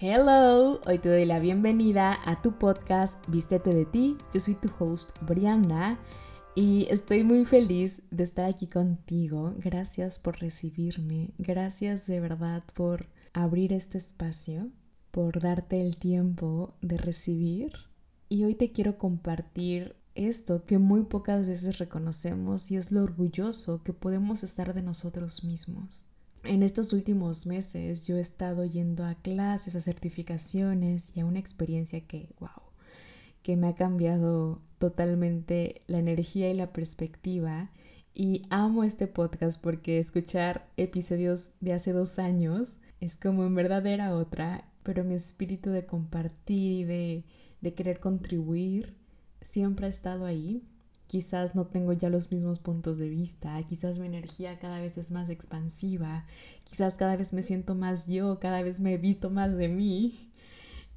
Hello, 0.00 0.80
hoy 0.86 0.98
te 0.98 1.08
doy 1.08 1.24
la 1.24 1.38
bienvenida 1.38 2.18
a 2.24 2.42
tu 2.42 2.58
podcast 2.58 3.24
Vístete 3.28 3.72
de 3.72 3.86
ti. 3.86 4.18
Yo 4.32 4.40
soy 4.40 4.56
tu 4.56 4.68
host 4.76 5.10
Brianda 5.20 6.00
y 6.56 6.88
estoy 6.90 7.22
muy 7.22 7.44
feliz 7.44 8.02
de 8.10 8.24
estar 8.24 8.44
aquí 8.46 8.66
contigo. 8.66 9.54
Gracias 9.58 10.18
por 10.18 10.40
recibirme, 10.40 11.30
gracias 11.38 12.08
de 12.08 12.18
verdad 12.18 12.64
por 12.74 13.08
abrir 13.34 13.72
este 13.72 13.98
espacio, 13.98 14.68
por 15.12 15.40
darte 15.40 15.80
el 15.80 15.96
tiempo 15.96 16.74
de 16.82 16.96
recibir. 16.96 17.72
Y 18.28 18.42
hoy 18.42 18.56
te 18.56 18.72
quiero 18.72 18.98
compartir 18.98 19.94
esto 20.16 20.64
que 20.64 20.78
muy 20.78 21.04
pocas 21.04 21.46
veces 21.46 21.78
reconocemos 21.78 22.72
y 22.72 22.76
es 22.76 22.90
lo 22.90 23.04
orgulloso 23.04 23.84
que 23.84 23.92
podemos 23.92 24.42
estar 24.42 24.74
de 24.74 24.82
nosotros 24.82 25.44
mismos. 25.44 26.06
En 26.44 26.62
estos 26.62 26.92
últimos 26.92 27.46
meses 27.46 28.06
yo 28.06 28.18
he 28.18 28.20
estado 28.20 28.66
yendo 28.66 29.06
a 29.06 29.14
clases, 29.14 29.76
a 29.76 29.80
certificaciones 29.80 31.10
y 31.16 31.20
a 31.20 31.26
una 31.26 31.38
experiencia 31.38 32.06
que, 32.06 32.28
wow, 32.38 32.50
que 33.42 33.56
me 33.56 33.68
ha 33.68 33.74
cambiado 33.74 34.60
totalmente 34.78 35.80
la 35.86 35.98
energía 35.98 36.50
y 36.50 36.54
la 36.54 36.70
perspectiva. 36.70 37.70
Y 38.12 38.42
amo 38.50 38.84
este 38.84 39.06
podcast 39.06 39.58
porque 39.60 39.98
escuchar 39.98 40.68
episodios 40.76 41.50
de 41.60 41.72
hace 41.72 41.92
dos 41.92 42.18
años 42.18 42.74
es 43.00 43.16
como 43.16 43.44
en 43.44 43.54
verdad 43.54 43.86
era 43.86 44.14
otra, 44.14 44.70
pero 44.82 45.02
mi 45.02 45.14
espíritu 45.14 45.70
de 45.70 45.86
compartir 45.86 46.72
y 46.72 46.84
de, 46.84 47.24
de 47.62 47.74
querer 47.74 48.00
contribuir 48.00 48.94
siempre 49.40 49.86
ha 49.86 49.90
estado 49.90 50.26
ahí 50.26 50.62
quizás 51.06 51.54
no 51.54 51.66
tengo 51.66 51.92
ya 51.92 52.08
los 52.08 52.30
mismos 52.30 52.58
puntos 52.58 52.98
de 52.98 53.08
vista, 53.08 53.62
quizás 53.64 53.98
mi 53.98 54.06
energía 54.06 54.58
cada 54.58 54.80
vez 54.80 54.98
es 54.98 55.10
más 55.10 55.28
expansiva, 55.28 56.26
quizás 56.64 56.96
cada 56.96 57.16
vez 57.16 57.32
me 57.32 57.42
siento 57.42 57.74
más 57.74 58.06
yo, 58.06 58.38
cada 58.40 58.62
vez 58.62 58.80
me 58.80 58.94
he 58.94 58.98
visto 58.98 59.30
más 59.30 59.56
de 59.56 59.68
mí. 59.68 60.30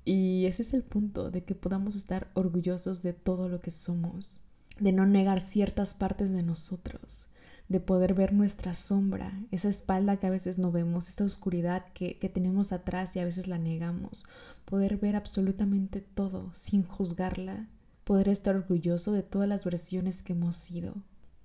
Y 0.05 0.45
ese 0.45 0.61
es 0.61 0.73
el 0.73 0.83
punto, 0.83 1.31
de 1.31 1.43
que 1.43 1.53
podamos 1.53 1.95
estar 1.95 2.31
orgullosos 2.33 3.03
de 3.03 3.11
todo 3.11 3.49
lo 3.49 3.59
que 3.59 3.71
somos, 3.71 4.45
de 4.79 4.93
no 4.93 5.05
negar 5.05 5.41
ciertas 5.41 5.93
partes 5.93 6.31
de 6.31 6.43
nosotros, 6.43 7.27
de 7.67 7.81
poder 7.81 8.13
ver 8.13 8.31
nuestra 8.31 8.73
sombra, 8.73 9.37
esa 9.51 9.67
espalda 9.67 10.15
que 10.15 10.27
a 10.27 10.29
veces 10.29 10.59
no 10.59 10.71
vemos, 10.71 11.09
esta 11.09 11.25
oscuridad 11.25 11.85
que, 11.93 12.17
que 12.19 12.29
tenemos 12.29 12.71
atrás 12.71 13.17
y 13.17 13.19
a 13.19 13.25
veces 13.25 13.47
la 13.47 13.57
negamos, 13.57 14.25
poder 14.63 14.95
ver 14.95 15.17
absolutamente 15.17 15.99
todo 15.99 16.53
sin 16.53 16.83
juzgarla, 16.83 17.67
poder 18.07 18.29
estar 18.29 18.55
orgulloso 18.55 19.11
de 19.11 19.21
todas 19.21 19.49
las 19.49 19.65
versiones 19.65 20.23
que 20.23 20.31
hemos 20.31 20.55
sido. 20.55 20.95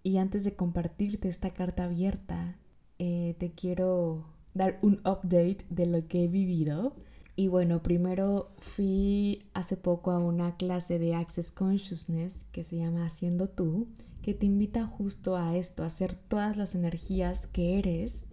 Y 0.04 0.18
antes 0.18 0.44
de 0.44 0.54
compartirte 0.54 1.28
esta 1.28 1.50
carta 1.50 1.84
abierta, 1.84 2.56
eh, 3.00 3.34
te 3.40 3.50
quiero 3.50 4.28
dar 4.54 4.78
un 4.80 5.00
update 5.00 5.66
de 5.70 5.86
lo 5.86 6.06
que 6.06 6.22
he 6.22 6.28
vivido. 6.28 6.94
Y 7.34 7.48
bueno, 7.48 7.82
primero 7.82 8.52
fui 8.58 9.44
hace 9.54 9.76
poco 9.76 10.12
a 10.12 10.20
una 10.20 10.56
clase 10.56 11.00
de 11.00 11.16
Access 11.16 11.50
Consciousness 11.50 12.44
que 12.52 12.62
se 12.62 12.76
llama 12.76 13.06
Haciendo 13.06 13.48
tú, 13.48 13.88
que 14.22 14.32
te 14.32 14.46
invita 14.46 14.86
justo 14.86 15.36
a 15.36 15.56
esto, 15.56 15.82
a 15.82 15.86
hacer 15.86 16.14
todas 16.14 16.56
las 16.56 16.76
energías 16.76 17.48
que 17.48 17.76
eres, 17.80 18.28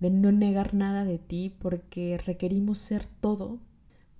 de 0.00 0.10
no 0.10 0.32
negar 0.32 0.74
nada 0.74 1.06
de 1.06 1.18
ti, 1.18 1.56
porque 1.58 2.18
requerimos 2.18 2.76
ser 2.76 3.06
todo 3.06 3.58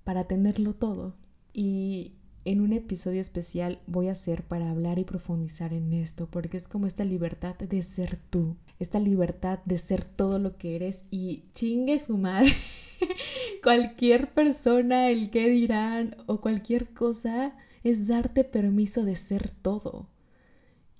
para 0.03 0.23
tenerlo 0.23 0.73
todo. 0.73 1.13
Y 1.53 2.15
en 2.49 2.61
un 2.61 2.73
episodio 2.73 3.21
especial 3.21 3.79
voy 3.85 4.07
a 4.07 4.13
hacer 4.13 4.41
para 4.41 4.71
hablar 4.71 4.97
y 4.97 5.03
profundizar 5.03 5.71
en 5.71 5.93
esto, 5.93 6.27
porque 6.31 6.57
es 6.57 6.67
como 6.67 6.87
esta 6.87 7.05
libertad 7.05 7.55
de 7.55 7.83
ser 7.83 8.17
tú, 8.31 8.55
esta 8.79 8.99
libertad 8.99 9.59
de 9.65 9.77
ser 9.77 10.03
todo 10.03 10.39
lo 10.39 10.57
que 10.57 10.75
eres 10.75 11.03
y 11.11 11.43
chingue 11.53 11.99
su 11.99 12.17
madre. 12.17 12.51
cualquier 13.63 14.33
persona, 14.33 15.11
el 15.11 15.29
que 15.29 15.47
dirán 15.47 16.15
o 16.25 16.41
cualquier 16.41 16.91
cosa, 16.91 17.55
es 17.83 18.07
darte 18.07 18.43
permiso 18.43 19.03
de 19.03 19.15
ser 19.15 19.51
todo. 19.51 20.09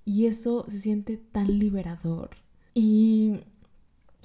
Y 0.04 0.26
eso 0.26 0.66
se 0.68 0.78
siente 0.78 1.16
tan 1.16 1.58
liberador. 1.58 2.30
Y 2.74 3.40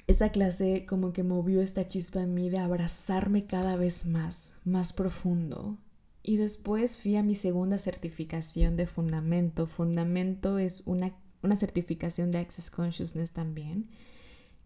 esa 0.06 0.30
clase 0.30 0.86
como 0.86 1.12
que 1.12 1.24
movió 1.24 1.62
esta 1.62 1.88
chispa 1.88 2.22
en 2.22 2.36
mí 2.36 2.52
de 2.52 2.60
abrazarme 2.60 3.48
cada 3.48 3.78
vez 3.78 4.06
más, 4.06 4.54
más 4.64 4.94
profundo, 4.94 5.80
y 6.28 6.38
después 6.38 6.98
fui 6.98 7.18
a 7.18 7.24
mi 7.24 7.36
segunda 7.36 7.78
certificación 7.78 8.76
de 8.76 8.88
fundamento. 8.88 9.68
Fundamento 9.68 10.58
es 10.58 10.82
una, 10.88 11.16
una 11.44 11.56
certificación 11.56 12.32
de 12.32 12.40
Access 12.40 12.72
Consciousness 12.72 13.30
también, 13.30 13.90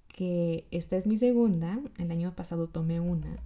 que 0.07 0.67
esta 0.71 0.95
es 0.95 1.05
mi 1.05 1.17
segunda. 1.17 1.81
El 1.97 2.11
año 2.11 2.33
pasado 2.33 2.69
tomé 2.69 3.01
una. 3.01 3.43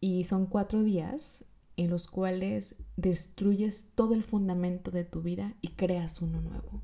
Y 0.00 0.24
son 0.24 0.46
cuatro 0.46 0.82
días 0.82 1.44
en 1.76 1.90
los 1.90 2.08
cuales 2.08 2.76
destruyes 2.96 3.90
todo 3.94 4.14
el 4.14 4.22
fundamento 4.22 4.90
de 4.90 5.04
tu 5.04 5.20
vida 5.20 5.56
y 5.60 5.68
creas 5.68 6.22
uno 6.22 6.40
nuevo. 6.40 6.80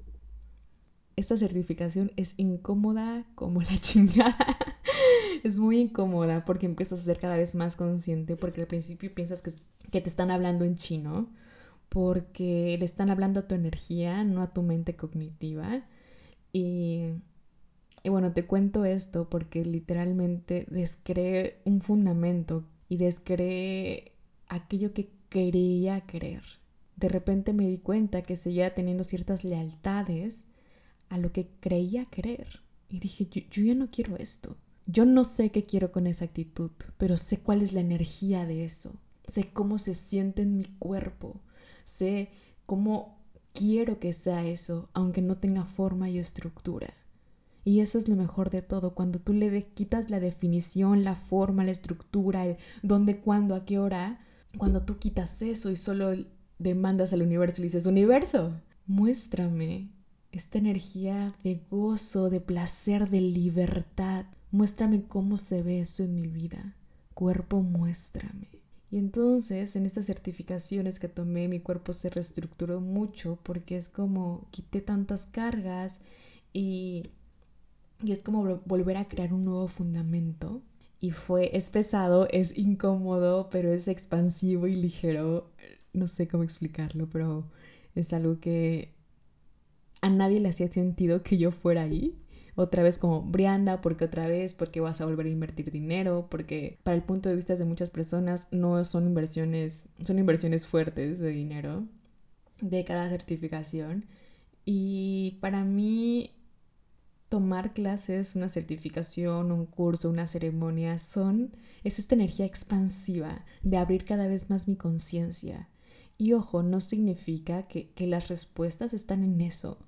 Esta 1.17 1.39
certificación 1.39 2.12
es 2.17 2.35
incómoda 2.37 3.25
como 3.37 3.62
la 3.62 3.79
chingada. 3.81 4.37
es 5.45 5.59
muy 5.59 5.81
incómoda 5.81 6.45
porque 6.45 6.67
empiezas 6.67 7.01
a 7.01 7.05
ser 7.05 7.19
cada 7.19 7.39
vez 7.39 7.55
más 7.55 7.75
consciente 7.75 8.37
porque 8.37 8.61
al 8.61 8.67
principio 8.67 9.15
piensas 9.15 9.41
que 9.41 9.53
que 9.93 10.01
te 10.01 10.09
están 10.09 10.33
hablando 10.33 10.65
en 10.65 10.75
chino, 10.75 11.29
porque 11.89 12.77
le 12.79 12.85
están 12.85 13.11
hablando 13.11 13.41
a 13.41 13.47
tu 13.47 13.55
energía, 13.55 14.25
no 14.25 14.41
a 14.41 14.53
tu 14.53 14.63
mente 14.63 14.97
cognitiva. 14.97 15.85
Y, 16.53 17.03
y 18.03 18.09
bueno, 18.09 18.33
te 18.33 18.47
cuento 18.47 18.87
esto 18.87 19.29
porque 19.29 19.65
literalmente 19.65 20.67
descree 20.71 21.61
un 21.65 21.83
fundamento 21.83 22.65
y 22.89 22.97
descree 22.97 24.13
aquello 24.49 24.95
que 24.95 25.11
quería 25.29 26.01
creer. 26.07 26.43
De 26.97 27.09
repente 27.11 27.53
me 27.53 27.69
di 27.69 27.79
cuenta 27.79 28.23
que 28.23 28.37
seguía 28.37 28.75
teniendo 28.75 29.05
ciertas 29.05 29.45
lealtades 29.45 30.47
a 31.11 31.19
lo 31.19 31.33
que 31.33 31.49
creía 31.61 32.07
creer. 32.07 32.63
Y 32.89 32.99
dije, 32.99 33.27
yo, 33.31 33.43
yo, 33.51 33.65
ya 33.65 33.75
no 33.75 33.91
quiero 33.91 34.17
esto. 34.17 34.57
Yo 34.87 35.05
no 35.05 35.25
sé 35.25 35.51
qué 35.51 35.67
quiero 35.67 35.93
con 35.93 36.07
esa 36.07 36.25
actitud, 36.25 36.71
pero 36.97 37.19
sé 37.19 37.41
cuál 37.41 37.61
es 37.61 37.75
la 37.75 37.81
energía 37.81 38.47
de 38.47 38.65
eso 38.65 38.99
sé 39.27 39.53
cómo 39.53 39.78
se 39.78 39.94
siente 39.94 40.43
en 40.43 40.56
mi 40.56 40.65
cuerpo, 40.65 41.41
sé 41.84 42.31
cómo 42.66 43.19
quiero 43.53 43.99
que 43.99 44.12
sea 44.12 44.44
eso, 44.44 44.88
aunque 44.93 45.22
no 45.22 45.37
tenga 45.37 45.65
forma 45.65 46.09
y 46.09 46.19
estructura. 46.19 46.93
Y 47.65 47.81
eso 47.81 47.99
es 47.99 48.09
lo 48.09 48.16
mejor 48.16 48.50
de 48.50 48.62
todo, 48.62 48.94
cuando 48.94 49.21
tú 49.21 49.32
le 49.32 49.62
quitas 49.62 50.11
la 50.11 50.19
definición, 50.19 51.05
la 51.05 51.15
forma, 51.15 51.65
la 51.65 51.71
estructura, 51.71 52.44
el 52.47 52.56
dónde, 52.82 53.21
cuándo, 53.21 53.55
a 53.55 53.65
qué 53.65 53.78
hora, 53.78 54.19
cuando 54.59 54.82
tú 54.82 54.99
quitas 54.99 55.41
eso 55.43 55.71
y 55.71 55.77
solo 55.77 56.12
demandas 56.59 57.12
al 57.12 57.22
universo 57.22 57.61
y 57.61 57.62
le 57.62 57.69
dices, 57.69 57.87
universo, 57.87 58.53
muéstrame 58.87 59.91
esta 60.32 60.59
energía 60.59 61.34
de 61.44 61.62
gozo, 61.71 62.31
de 62.31 62.41
placer, 62.41 63.11
de 63.11 63.21
libertad, 63.21 64.27
muéstrame 64.50 65.03
cómo 65.03 65.38
se 65.38 65.62
ve 65.62 65.81
eso 65.81 66.03
en 66.03 66.15
mi 66.15 66.27
vida. 66.27 66.77
Cuerpo, 67.15 67.62
muéstrame. 67.62 68.62
Y 68.93 68.99
entonces 68.99 69.75
en 69.75 69.87
estas 69.87 70.07
certificaciones 70.07 71.01
que 71.01 71.09
tomé 71.09 71.49
mi 71.49 71.61
cuerpo 71.61 71.95
se 71.95 72.11
reestructuró 72.11 72.81
mucho 72.83 73.39
porque 73.43 73.79
es 73.79 73.89
como 73.89 74.47
quité 74.51 74.83
tantas 74.83 75.25
cargas 75.25 76.01
y, 76.53 77.05
y 78.05 78.13
es 78.13 78.19
como 78.21 78.61
volver 78.67 78.99
a 78.99 79.09
crear 79.09 79.33
un 79.33 79.47
nuevo 79.47 79.67
fundamento. 79.69 80.63
Y 81.01 81.13
fue, 81.13 81.57
es 81.57 81.71
pesado, 81.71 82.29
es 82.31 82.57
incómodo, 82.59 83.49
pero 83.51 83.73
es 83.73 83.89
expansivo 83.89 84.67
y 84.67 84.75
ligero. 84.77 85.51
No 85.95 86.07
sé 86.07 86.29
cómo 86.29 86.45
explicarlo, 86.45 87.09
pero 87.09 87.51
es 87.95 88.13
algo 88.13 88.41
que 88.41 88.93
a 90.03 90.11
nadie 90.11 90.41
le 90.41 90.51
hacía 90.51 90.69
sentido 90.69 91.23
que 91.23 91.39
yo 91.39 91.51
fuera 91.51 91.83
ahí 91.85 92.15
otra 92.55 92.83
vez 92.83 92.99
como 92.99 93.23
Brianda, 93.23 93.81
porque 93.81 94.05
otra 94.05 94.27
vez, 94.27 94.53
porque 94.53 94.81
vas 94.81 95.01
a 95.01 95.07
volver 95.07 95.27
a 95.27 95.31
invertir 95.31 95.71
dinero, 95.71 96.27
porque 96.31 96.79
para 96.83 96.97
el 96.97 97.03
punto 97.03 97.29
de 97.29 97.37
vista 97.37 97.57
de 97.57 97.65
muchas 97.65 97.91
personas 97.91 98.49
no 98.51 98.85
son 98.85 99.06
inversiones, 99.06 99.88
son 100.05 100.19
inversiones 100.19 100.67
fuertes 100.67 101.19
de 101.19 101.31
dinero 101.31 101.87
de 102.61 102.85
cada 102.85 103.09
certificación. 103.09 104.06
Y 104.65 105.38
para 105.41 105.65
mí 105.65 106.31
tomar 107.29 107.73
clases, 107.73 108.37
una 108.37 108.50
certificación, 108.50 109.50
un 109.50 109.65
curso, 109.65 110.11
una 110.11 110.26
ceremonia, 110.26 110.99
son, 110.99 111.56
es 111.82 111.99
esta 111.99 112.15
energía 112.15 112.44
expansiva 112.44 113.44
de 113.62 113.79
abrir 113.79 114.05
cada 114.05 114.29
vez 114.29 114.50
más 114.50 114.69
mi 114.69 114.76
conciencia. 114.76 115.71
Y 116.19 116.35
ojo, 116.35 116.62
no 116.62 116.81
significa 116.81 117.67
que, 117.67 117.91
que 117.93 118.06
las 118.06 118.29
respuestas 118.29 118.93
están 118.93 119.25
en 119.25 119.41
eso, 119.41 119.79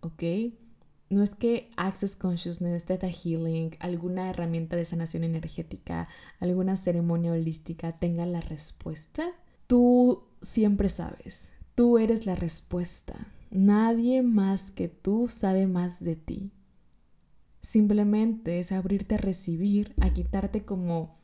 ¿ok? 0.00 0.22
No 1.08 1.22
es 1.22 1.34
que 1.34 1.70
Access 1.76 2.16
Consciousness, 2.16 2.84
Theta 2.84 3.08
Healing, 3.08 3.76
alguna 3.78 4.30
herramienta 4.30 4.76
de 4.76 4.84
sanación 4.84 5.24
energética, 5.24 6.08
alguna 6.40 6.76
ceremonia 6.76 7.32
holística 7.32 7.98
tenga 7.98 8.26
la 8.26 8.40
respuesta. 8.40 9.28
Tú 9.66 10.24
siempre 10.42 10.88
sabes, 10.88 11.52
tú 11.74 11.98
eres 11.98 12.26
la 12.26 12.34
respuesta. 12.34 13.14
Nadie 13.50 14.22
más 14.22 14.72
que 14.72 14.88
tú 14.88 15.28
sabe 15.28 15.66
más 15.66 16.02
de 16.02 16.16
ti. 16.16 16.50
Simplemente 17.60 18.58
es 18.58 18.72
abrirte 18.72 19.14
a 19.14 19.18
recibir, 19.18 19.94
a 20.00 20.12
quitarte 20.12 20.64
como 20.64 21.18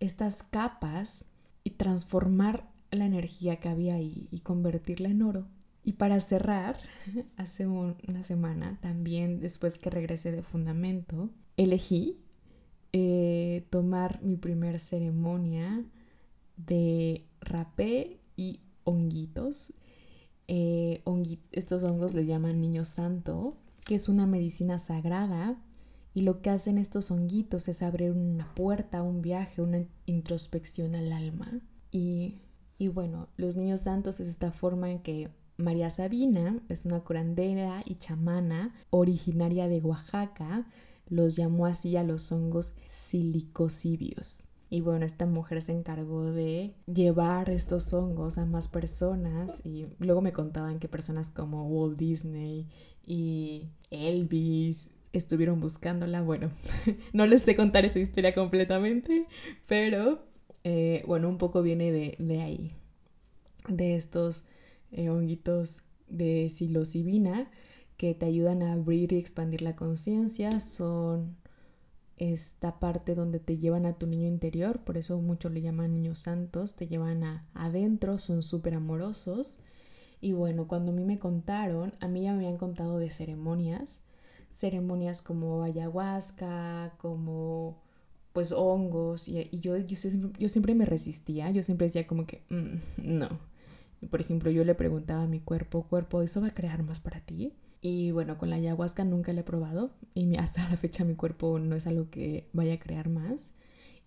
estas 0.00 0.42
capas 0.42 1.26
y 1.64 1.70
transformar 1.70 2.70
la 2.90 3.06
energía 3.06 3.56
que 3.56 3.68
había 3.68 3.94
ahí 3.94 4.28
y 4.30 4.40
convertirla 4.40 5.08
en 5.08 5.22
oro. 5.22 5.46
Y 5.86 5.92
para 5.92 6.18
cerrar, 6.18 6.76
hace 7.36 7.68
una 7.68 8.24
semana, 8.24 8.76
también 8.82 9.38
después 9.38 9.78
que 9.78 9.88
regresé 9.88 10.32
de 10.32 10.42
fundamento, 10.42 11.30
elegí 11.56 12.18
eh, 12.92 13.64
tomar 13.70 14.20
mi 14.20 14.36
primer 14.36 14.80
ceremonia 14.80 15.84
de 16.56 17.24
rapé 17.40 18.18
y 18.34 18.58
honguitos. 18.82 19.74
Eh, 20.48 21.04
estos 21.52 21.84
hongos 21.84 22.14
les 22.14 22.26
llaman 22.26 22.60
niño 22.60 22.84
santo, 22.84 23.56
que 23.84 23.94
es 23.94 24.08
una 24.08 24.26
medicina 24.26 24.80
sagrada. 24.80 25.62
Y 26.14 26.22
lo 26.22 26.42
que 26.42 26.50
hacen 26.50 26.78
estos 26.78 27.12
honguitos 27.12 27.68
es 27.68 27.82
abrir 27.82 28.10
una 28.10 28.52
puerta, 28.56 29.04
un 29.04 29.22
viaje, 29.22 29.62
una 29.62 29.84
introspección 30.06 30.96
al 30.96 31.12
alma. 31.12 31.60
Y, 31.92 32.40
y 32.76 32.88
bueno, 32.88 33.28
los 33.36 33.54
niños 33.54 33.82
santos 33.82 34.18
es 34.18 34.26
esta 34.26 34.50
forma 34.50 34.90
en 34.90 34.98
que 34.98 35.30
María 35.58 35.90
Sabina 35.90 36.60
es 36.68 36.86
una 36.86 37.00
curandera 37.00 37.82
y 37.84 37.96
chamana 37.96 38.74
originaria 38.90 39.68
de 39.68 39.80
Oaxaca, 39.80 40.66
los 41.08 41.36
llamó 41.36 41.66
así 41.66 41.96
a 41.96 42.02
los 42.02 42.30
hongos 42.32 42.74
silicocibios. 42.86 44.48
Y 44.68 44.80
bueno, 44.80 45.06
esta 45.06 45.26
mujer 45.26 45.62
se 45.62 45.72
encargó 45.72 46.24
de 46.24 46.74
llevar 46.92 47.50
estos 47.50 47.92
hongos 47.92 48.36
a 48.36 48.44
más 48.44 48.68
personas 48.68 49.60
y 49.64 49.86
luego 50.00 50.20
me 50.20 50.32
contaban 50.32 50.80
que 50.80 50.88
personas 50.88 51.30
como 51.30 51.68
Walt 51.68 51.96
Disney 51.96 52.66
y 53.06 53.68
Elvis 53.90 54.90
estuvieron 55.12 55.60
buscándola. 55.60 56.22
Bueno, 56.22 56.50
no 57.12 57.26
les 57.26 57.42
sé 57.42 57.54
contar 57.54 57.84
esa 57.84 58.00
historia 58.00 58.34
completamente, 58.34 59.26
pero 59.66 60.24
eh, 60.64 61.04
bueno, 61.06 61.28
un 61.28 61.38
poco 61.38 61.62
viene 61.62 61.92
de, 61.92 62.40
ahí, 62.40 62.72
de 63.68 63.94
estos 63.94 64.44
eh, 64.92 65.08
honguitos 65.08 65.82
de 66.08 66.48
psilocibina 66.50 67.50
que 67.96 68.14
te 68.14 68.26
ayudan 68.26 68.62
a 68.62 68.72
abrir 68.72 69.12
y 69.12 69.18
expandir 69.18 69.62
la 69.62 69.74
conciencia, 69.74 70.60
son 70.60 71.36
esta 72.16 72.78
parte 72.78 73.14
donde 73.14 73.40
te 73.40 73.58
llevan 73.58 73.86
a 73.86 73.98
tu 73.98 74.06
niño 74.06 74.26
interior, 74.26 74.80
por 74.80 74.96
eso 74.96 75.20
muchos 75.20 75.52
le 75.52 75.60
llaman 75.60 75.94
niños 75.94 76.20
santos, 76.20 76.76
te 76.76 76.86
llevan 76.86 77.24
a, 77.24 77.46
adentro, 77.54 78.18
son 78.18 78.42
súper 78.42 78.74
amorosos. 78.74 79.64
Y 80.20 80.32
bueno, 80.32 80.66
cuando 80.66 80.92
a 80.92 80.94
mí 80.94 81.04
me 81.04 81.18
contaron, 81.18 81.94
a 82.00 82.08
mí 82.08 82.22
ya 82.22 82.32
me 82.32 82.38
habían 82.38 82.56
contado 82.56 82.98
de 82.98 83.10
ceremonias, 83.10 84.02
ceremonias 84.50 85.20
como 85.20 85.62
ayahuasca, 85.62 86.94
como 86.98 87.82
pues 88.32 88.52
hongos, 88.52 89.28
y, 89.28 89.48
yo, 89.60 89.78
yo, 89.78 89.96
siempre, 90.48 90.74
me 90.74 90.84
resistía, 90.84 91.50
yo 91.50 91.62
siempre 91.62 91.86
decía 91.86 92.06
como 92.06 92.26
que, 92.26 92.42
mm, 92.50 93.18
no. 93.18 93.28
Por 94.10 94.20
ejemplo, 94.20 94.50
yo 94.50 94.64
le 94.64 94.74
preguntaba 94.74 95.22
a 95.22 95.26
mi 95.26 95.40
cuerpo, 95.40 95.84
cuerpo, 95.88 96.22
¿eso 96.22 96.40
va 96.40 96.48
a 96.48 96.54
crear 96.54 96.82
más 96.82 97.00
para 97.00 97.20
ti? 97.20 97.54
Y 97.80 98.10
bueno, 98.10 98.38
con 98.38 98.50
la 98.50 98.56
ayahuasca 98.56 99.04
nunca 99.04 99.32
la 99.32 99.40
he 99.40 99.44
probado 99.44 99.90
y 100.14 100.36
hasta 100.38 100.68
la 100.68 100.76
fecha 100.76 101.04
mi 101.04 101.14
cuerpo 101.14 101.58
no 101.58 101.76
es 101.76 101.86
algo 101.86 102.10
que 102.10 102.48
vaya 102.52 102.74
a 102.74 102.78
crear 102.78 103.08
más. 103.08 103.54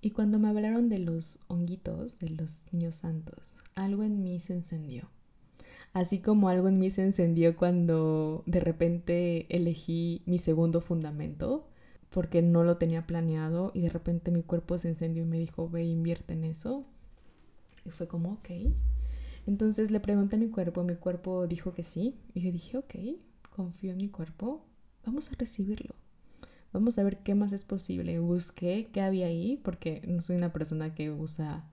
Y 0.02 0.12
cuando 0.12 0.40
me 0.40 0.48
hablaron 0.48 0.90
de 0.90 1.00
los 1.00 1.44
honguitos, 1.48 2.20
de 2.20 2.30
los 2.30 2.64
niños 2.72 2.96
santos, 2.96 3.60
algo 3.76 4.04
en 4.04 4.24
mí 4.24 4.40
se 4.40 4.54
encendió. 4.54 5.10
Así 5.92 6.20
como 6.20 6.50
algo 6.50 6.68
en 6.68 6.80
mí 6.80 6.90
se 6.90 7.04
encendió 7.04 7.58
cuando 7.58 8.44
de 8.46 8.60
repente 8.60 9.46
elegí 9.50 10.22
mi 10.26 10.38
segundo 10.38 10.82
fundamento, 10.82 11.68
porque 12.10 12.42
no 12.42 12.64
lo 12.64 12.78
tenía 12.78 13.06
planeado 13.06 13.72
y 13.74 13.82
de 13.82 13.90
repente 13.90 14.32
mi 14.32 14.44
cuerpo 14.44 14.78
se 14.78 14.90
encendió 14.90 15.24
y 15.24 15.28
me 15.28 15.40
dijo, 15.40 15.70
ve, 15.70 15.84
invierte 15.84 16.34
en 16.34 16.46
eso. 16.46 16.86
Y 17.86 17.90
fue 17.90 18.08
como, 18.08 18.34
ok. 18.34 18.50
Entonces 19.50 19.90
le 19.90 20.00
pregunté 20.00 20.36
a 20.36 20.40
mi 20.40 20.50
cuerpo, 20.50 20.84
mi 20.84 20.94
cuerpo 20.94 21.48
dijo 21.48 21.74
que 21.74 21.82
sí. 21.82 22.14
Y 22.36 22.42
yo 22.42 22.52
dije, 22.52 22.78
ok, 22.78 22.94
confío 23.50 23.94
en 23.94 23.98
mi 23.98 24.08
cuerpo, 24.08 24.64
vamos 25.04 25.32
a 25.32 25.36
recibirlo. 25.38 25.96
Vamos 26.72 27.00
a 27.00 27.04
ver 27.04 27.18
qué 27.24 27.34
más 27.34 27.52
es 27.52 27.64
posible. 27.64 28.20
Busqué 28.20 28.90
qué 28.94 29.02
había 29.02 29.26
ahí, 29.26 29.60
porque 29.64 30.04
no 30.08 30.22
soy 30.22 30.36
una 30.36 30.54
persona 30.54 30.94
que 30.94 31.10
usa 31.10 31.68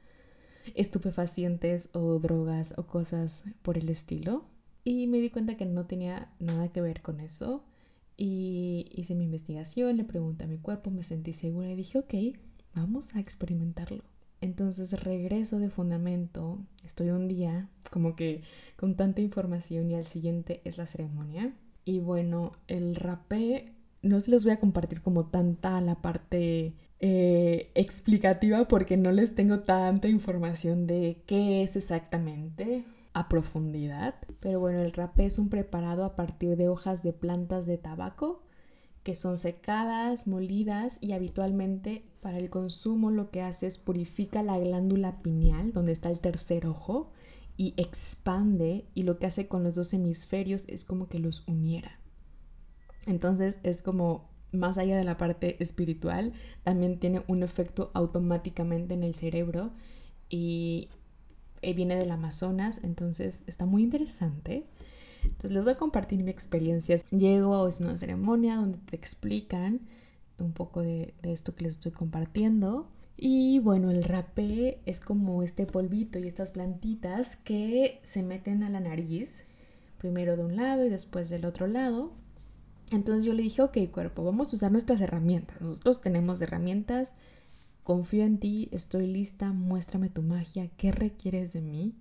estupefacientes 0.75 1.91
o 1.93 2.19
drogas 2.19 2.73
o 2.79 2.87
cosas 2.87 3.45
por 3.61 3.77
el 3.77 3.91
estilo. 3.91 4.47
Y 4.83 5.07
me 5.07 5.21
di 5.21 5.29
cuenta 5.29 5.59
que 5.59 5.67
no 5.67 5.85
tenía 5.85 6.33
nada 6.39 6.73
que 6.73 6.81
ver 6.81 7.03
con 7.03 7.21
eso. 7.21 7.63
Y 8.17 8.87
hice 8.91 9.15
mi 9.15 9.25
investigación, 9.25 9.99
le 9.99 10.05
pregunté 10.05 10.45
a 10.45 10.49
mi 10.49 10.57
cuerpo, 10.57 10.91
me 10.91 11.03
sentí 11.03 11.35
segura 11.35 11.71
y 11.71 11.77
dije, 11.77 11.99
ok, 11.99 12.15
vamos 12.75 13.15
a 13.15 13.21
experimentarlo. 13.21 14.16
Entonces 14.47 15.03
regreso 15.03 15.59
de 15.59 15.71
fundamento, 15.71 16.61
estoy 16.85 17.11
un 17.11 17.27
día 17.27 17.69
como 17.91 18.15
que 18.15 18.43
con 18.77 18.95
tanta 18.95 19.21
información 19.21 19.91
y 19.91 19.97
al 19.97 20.07
siguiente 20.07 20.63
es 20.65 20.79
la 20.79 20.87
ceremonia. 20.87 21.53
Y 21.85 21.99
bueno, 21.99 22.53
el 22.69 22.95
rapé, 22.95 23.73
no 24.03 24.21
se 24.21 24.31
les 24.31 24.45
voy 24.45 24.53
a 24.53 24.61
compartir 24.61 25.03
como 25.03 25.27
tanta 25.27 25.81
la 25.81 25.97
parte 25.97 26.75
eh, 27.01 27.73
explicativa 27.75 28.69
porque 28.69 28.97
no 28.97 29.11
les 29.11 29.35
tengo 29.35 29.61
tanta 29.61 30.07
información 30.07 30.87
de 30.87 31.23
qué 31.27 31.65
es 31.65 31.75
exactamente 31.75 32.85
a 33.15 33.29
profundidad. 33.29 34.15
Pero 34.39 34.61
bueno, 34.61 34.81
el 34.81 34.93
rapé 34.93 35.27
es 35.27 35.41
un 35.41 35.49
preparado 35.49 36.05
a 36.05 36.15
partir 36.15 36.57
de 36.57 36.69
hojas 36.69 37.03
de 37.03 37.13
plantas 37.13 37.67
de 37.67 37.79
tabaco 37.79 38.46
que 39.07 39.15
son 39.15 39.39
secadas, 39.39 40.27
molidas 40.27 40.99
y 41.01 41.13
habitualmente 41.13 42.03
para 42.21 42.39
el 42.39 42.51
consumo 42.51 43.13
lo 43.13 43.31
que 43.31 43.41
hace 43.41 43.69
es 43.69 43.79
purifica 43.79 44.43
la 44.43 44.59
glándula 44.59 45.23
pineal, 45.23 45.73
donde 45.73 45.93
está 45.93 46.11
el 46.11 46.19
tercer 46.19 46.67
ojo, 46.67 47.13
y 47.57 47.73
expande 47.77 48.85
y 48.95 49.05
lo 49.05 49.21
que 49.21 49.27
hace 49.27 49.47
con 49.47 49.63
los 49.63 49.77
dos 49.77 49.95
hemisferios 49.95 50.65
es 50.67 50.85
como 50.85 51.09
que 51.09 51.21
los 51.21 51.47
uniera. 51.47 52.01
Entonces 53.07 53.61
es 53.63 53.81
como 53.81 54.29
más 54.51 54.77
allá 54.77 54.97
de 54.97 55.05
la 55.05 55.17
parte 55.17 55.63
espiritual, 55.63 56.33
también 56.65 56.99
tiene 56.99 57.23
un 57.29 57.45
efecto 57.45 57.93
automáticamente 57.95 58.95
en 58.95 59.05
el 59.05 59.15
cerebro 59.15 59.71
y 60.29 60.89
eh, 61.63 61.75
viene 61.75 61.95
del 61.95 62.11
Amazonas, 62.11 62.81
entonces 62.83 63.45
está 63.47 63.67
muy 63.67 63.85
interesante. 63.85 64.67
Entonces 65.27 65.53
les 65.53 65.65
voy 65.65 65.73
a 65.75 65.79
compartir 65.79 66.23
mi 66.23 66.31
experiencia. 66.31 66.97
Llego, 67.11 67.67
es 67.69 67.81
una 67.81 67.99
ceremonia 67.99 68.57
donde 68.57 68.79
te 68.79 68.97
explican 68.97 69.81
un 70.39 70.53
poco 70.53 70.83
de, 70.83 71.15
esto 71.23 71.55
que 71.55 71.65
les 71.65 71.75
estoy 71.75 71.93
compartiendo 71.93 72.89
y 73.17 73.59
bueno, 73.61 73.91
el 73.91 74.05
rapé 74.05 74.81
es 74.85 75.01
como 75.01 75.43
este 75.43 75.67
polvito 75.67 76.19
y 76.19 76.29
estas 76.29 76.53
plantitas 76.53 77.37
que 77.37 78.01
se 78.03 78.23
meten 78.23 78.63
a 78.63 78.69
la 78.69 78.81
nariz, 78.81 79.47
primero 79.99 80.37
de 80.37 80.45
un 80.45 80.57
lado 80.57 80.85
y 80.85 80.91
después 80.91 81.31
del 81.31 81.47
otro 81.47 81.67
lado. 81.67 82.13
Entonces 82.91 83.25
yo 83.25 83.33
le 83.33 83.43
dije, 83.43 83.63
ok 83.63 83.79
cuerpo, 83.91 84.23
vamos 84.23 84.53
a 84.53 84.57
usar 84.57 84.71
nuestras 84.71 85.01
herramientas. 85.01 85.61
Nosotros 85.61 86.01
tenemos 86.01 86.43
herramientas, 86.43 87.15
confío 87.83 88.25
en 88.25 88.39
ti, 88.39 88.69
estoy 88.71 89.07
lista, 89.07 89.53
muéstrame 89.53 90.11
tu 90.11 90.23
magia, 90.23 90.69
¿qué 90.77 90.93
requieres 90.93 91.53
de 91.53 91.63
mí? 91.63 91.95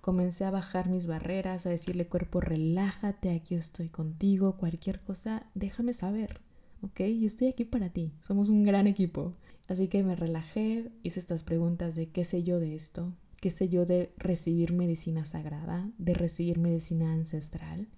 Comencé 0.00 0.44
a 0.44 0.50
bajar 0.50 0.88
mis 0.88 1.06
barreras, 1.06 1.66
a 1.66 1.70
decirle 1.70 2.06
cuerpo, 2.06 2.40
relájate, 2.40 3.30
aquí 3.30 3.54
estoy 3.54 3.88
contigo, 3.88 4.56
cualquier 4.56 5.00
cosa, 5.00 5.46
déjame 5.54 5.92
saber, 5.92 6.40
¿ok? 6.82 7.00
Yo 7.00 7.26
estoy 7.26 7.48
aquí 7.48 7.64
para 7.64 7.90
ti, 7.90 8.12
somos 8.20 8.48
un 8.48 8.64
gran 8.64 8.86
equipo. 8.86 9.34
Así 9.68 9.88
que 9.88 10.04
me 10.04 10.14
relajé, 10.14 10.90
hice 11.02 11.18
estas 11.18 11.42
preguntas 11.42 11.96
de 11.96 12.08
qué 12.08 12.24
sé 12.24 12.44
yo 12.44 12.60
de 12.60 12.76
esto, 12.76 13.12
qué 13.40 13.50
sé 13.50 13.68
yo 13.68 13.84
de 13.84 14.12
recibir 14.16 14.72
medicina 14.72 15.26
sagrada, 15.26 15.90
de 15.98 16.14
recibir 16.14 16.58
medicina 16.58 17.12
ancestral. 17.12 17.88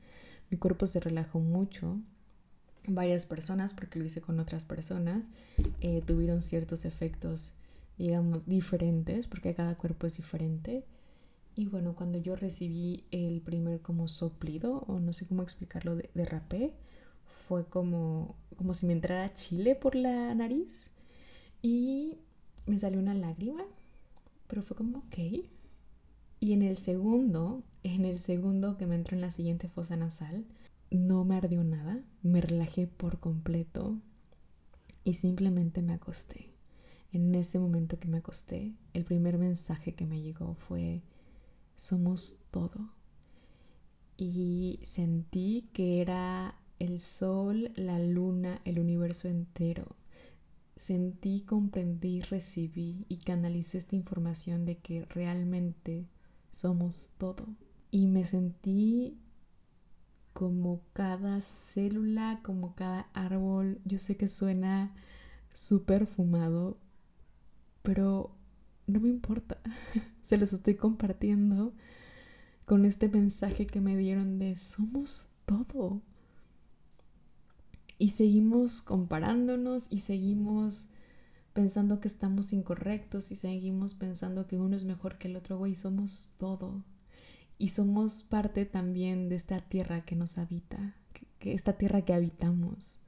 Mi 0.50 0.56
cuerpo 0.56 0.86
se 0.86 1.00
relajó 1.00 1.40
mucho. 1.40 2.00
Varias 2.86 3.26
personas, 3.26 3.74
porque 3.74 3.98
lo 3.98 4.06
hice 4.06 4.22
con 4.22 4.40
otras 4.40 4.64
personas, 4.64 5.28
eh, 5.80 6.02
tuvieron 6.06 6.40
ciertos 6.40 6.86
efectos, 6.86 7.52
digamos, 7.98 8.46
diferentes, 8.46 9.26
porque 9.26 9.54
cada 9.54 9.76
cuerpo 9.76 10.06
es 10.06 10.16
diferente. 10.16 10.86
Y 11.58 11.66
bueno, 11.66 11.96
cuando 11.96 12.18
yo 12.18 12.36
recibí 12.36 13.02
el 13.10 13.40
primer 13.40 13.80
como 13.80 14.06
soplido, 14.06 14.84
o 14.86 15.00
no 15.00 15.12
sé 15.12 15.26
cómo 15.26 15.42
explicarlo, 15.42 15.96
de, 15.96 16.24
rapé, 16.24 16.72
fue 17.26 17.66
como, 17.66 18.36
como 18.56 18.74
si 18.74 18.86
me 18.86 18.92
entrara 18.92 19.34
chile 19.34 19.74
por 19.74 19.96
la 19.96 20.32
nariz 20.36 20.92
y 21.60 22.18
me 22.66 22.78
salió 22.78 23.00
una 23.00 23.12
lágrima, 23.12 23.64
pero 24.46 24.62
fue 24.62 24.76
como, 24.76 24.98
ok. 24.98 25.18
Y 26.38 26.52
en 26.52 26.62
el 26.62 26.76
segundo, 26.76 27.64
en 27.82 28.04
el 28.04 28.20
segundo 28.20 28.76
que 28.76 28.86
me 28.86 28.94
entró 28.94 29.16
en 29.16 29.22
la 29.22 29.32
siguiente 29.32 29.66
fosa 29.66 29.96
nasal, 29.96 30.44
no 30.92 31.24
me 31.24 31.34
ardió 31.34 31.64
nada, 31.64 32.04
me 32.22 32.40
relajé 32.40 32.86
por 32.86 33.18
completo 33.18 33.98
y 35.02 35.14
simplemente 35.14 35.82
me 35.82 35.94
acosté. 35.94 36.52
En 37.10 37.34
ese 37.34 37.58
momento 37.58 37.98
que 37.98 38.06
me 38.06 38.18
acosté, 38.18 38.74
el 38.92 39.04
primer 39.04 39.38
mensaje 39.38 39.96
que 39.96 40.06
me 40.06 40.22
llegó 40.22 40.54
fue, 40.54 41.02
somos 41.78 42.40
todo. 42.50 42.90
Y 44.18 44.80
sentí 44.82 45.70
que 45.72 46.02
era 46.02 46.56
el 46.78 47.00
sol, 47.00 47.72
la 47.74 47.98
luna, 47.98 48.60
el 48.66 48.78
universo 48.80 49.28
entero 49.28 49.96
sentí, 50.78 51.40
comprendí, 51.40 52.22
recibí 52.22 53.04
y 53.08 53.18
canalicé 53.18 53.78
esta 53.78 53.96
información 53.96 54.64
de 54.64 54.78
que 54.78 55.04
realmente 55.06 56.06
somos 56.50 57.12
todo. 57.18 57.46
Y 57.90 58.06
me 58.06 58.24
sentí 58.24 59.18
como 60.32 60.82
cada 60.92 61.40
célula, 61.40 62.40
como 62.42 62.74
cada 62.74 63.08
árbol. 63.12 63.80
Yo 63.84 63.98
sé 63.98 64.16
que 64.16 64.28
suena 64.28 64.94
súper 65.52 66.06
fumado, 66.06 66.78
pero 67.82 68.36
no 68.88 69.00
me 69.00 69.08
importa. 69.08 69.58
Se 70.22 70.36
los 70.36 70.52
estoy 70.52 70.74
compartiendo 70.74 71.72
con 72.64 72.84
este 72.84 73.08
mensaje 73.08 73.66
que 73.66 73.80
me 73.80 73.96
dieron 73.96 74.38
de 74.38 74.56
somos 74.56 75.30
todo. 75.46 76.02
Y 77.98 78.10
seguimos 78.10 78.82
comparándonos 78.82 79.88
y 79.90 80.00
seguimos 80.00 80.90
pensando 81.52 81.98
que 81.98 82.06
estamos 82.06 82.52
incorrectos 82.52 83.32
y 83.32 83.36
seguimos 83.36 83.94
pensando 83.94 84.46
que 84.46 84.58
uno 84.58 84.76
es 84.76 84.84
mejor 84.84 85.18
que 85.18 85.26
el 85.26 85.34
otro, 85.34 85.58
güey, 85.58 85.74
somos 85.74 86.34
todo. 86.38 86.84
Y 87.58 87.68
somos 87.68 88.22
parte 88.22 88.64
también 88.66 89.28
de 89.28 89.34
esta 89.34 89.60
tierra 89.60 90.04
que 90.04 90.14
nos 90.14 90.38
habita, 90.38 90.94
que, 91.40 91.54
esta 91.54 91.72
tierra 91.72 92.02
que 92.02 92.14
habitamos, 92.14 93.00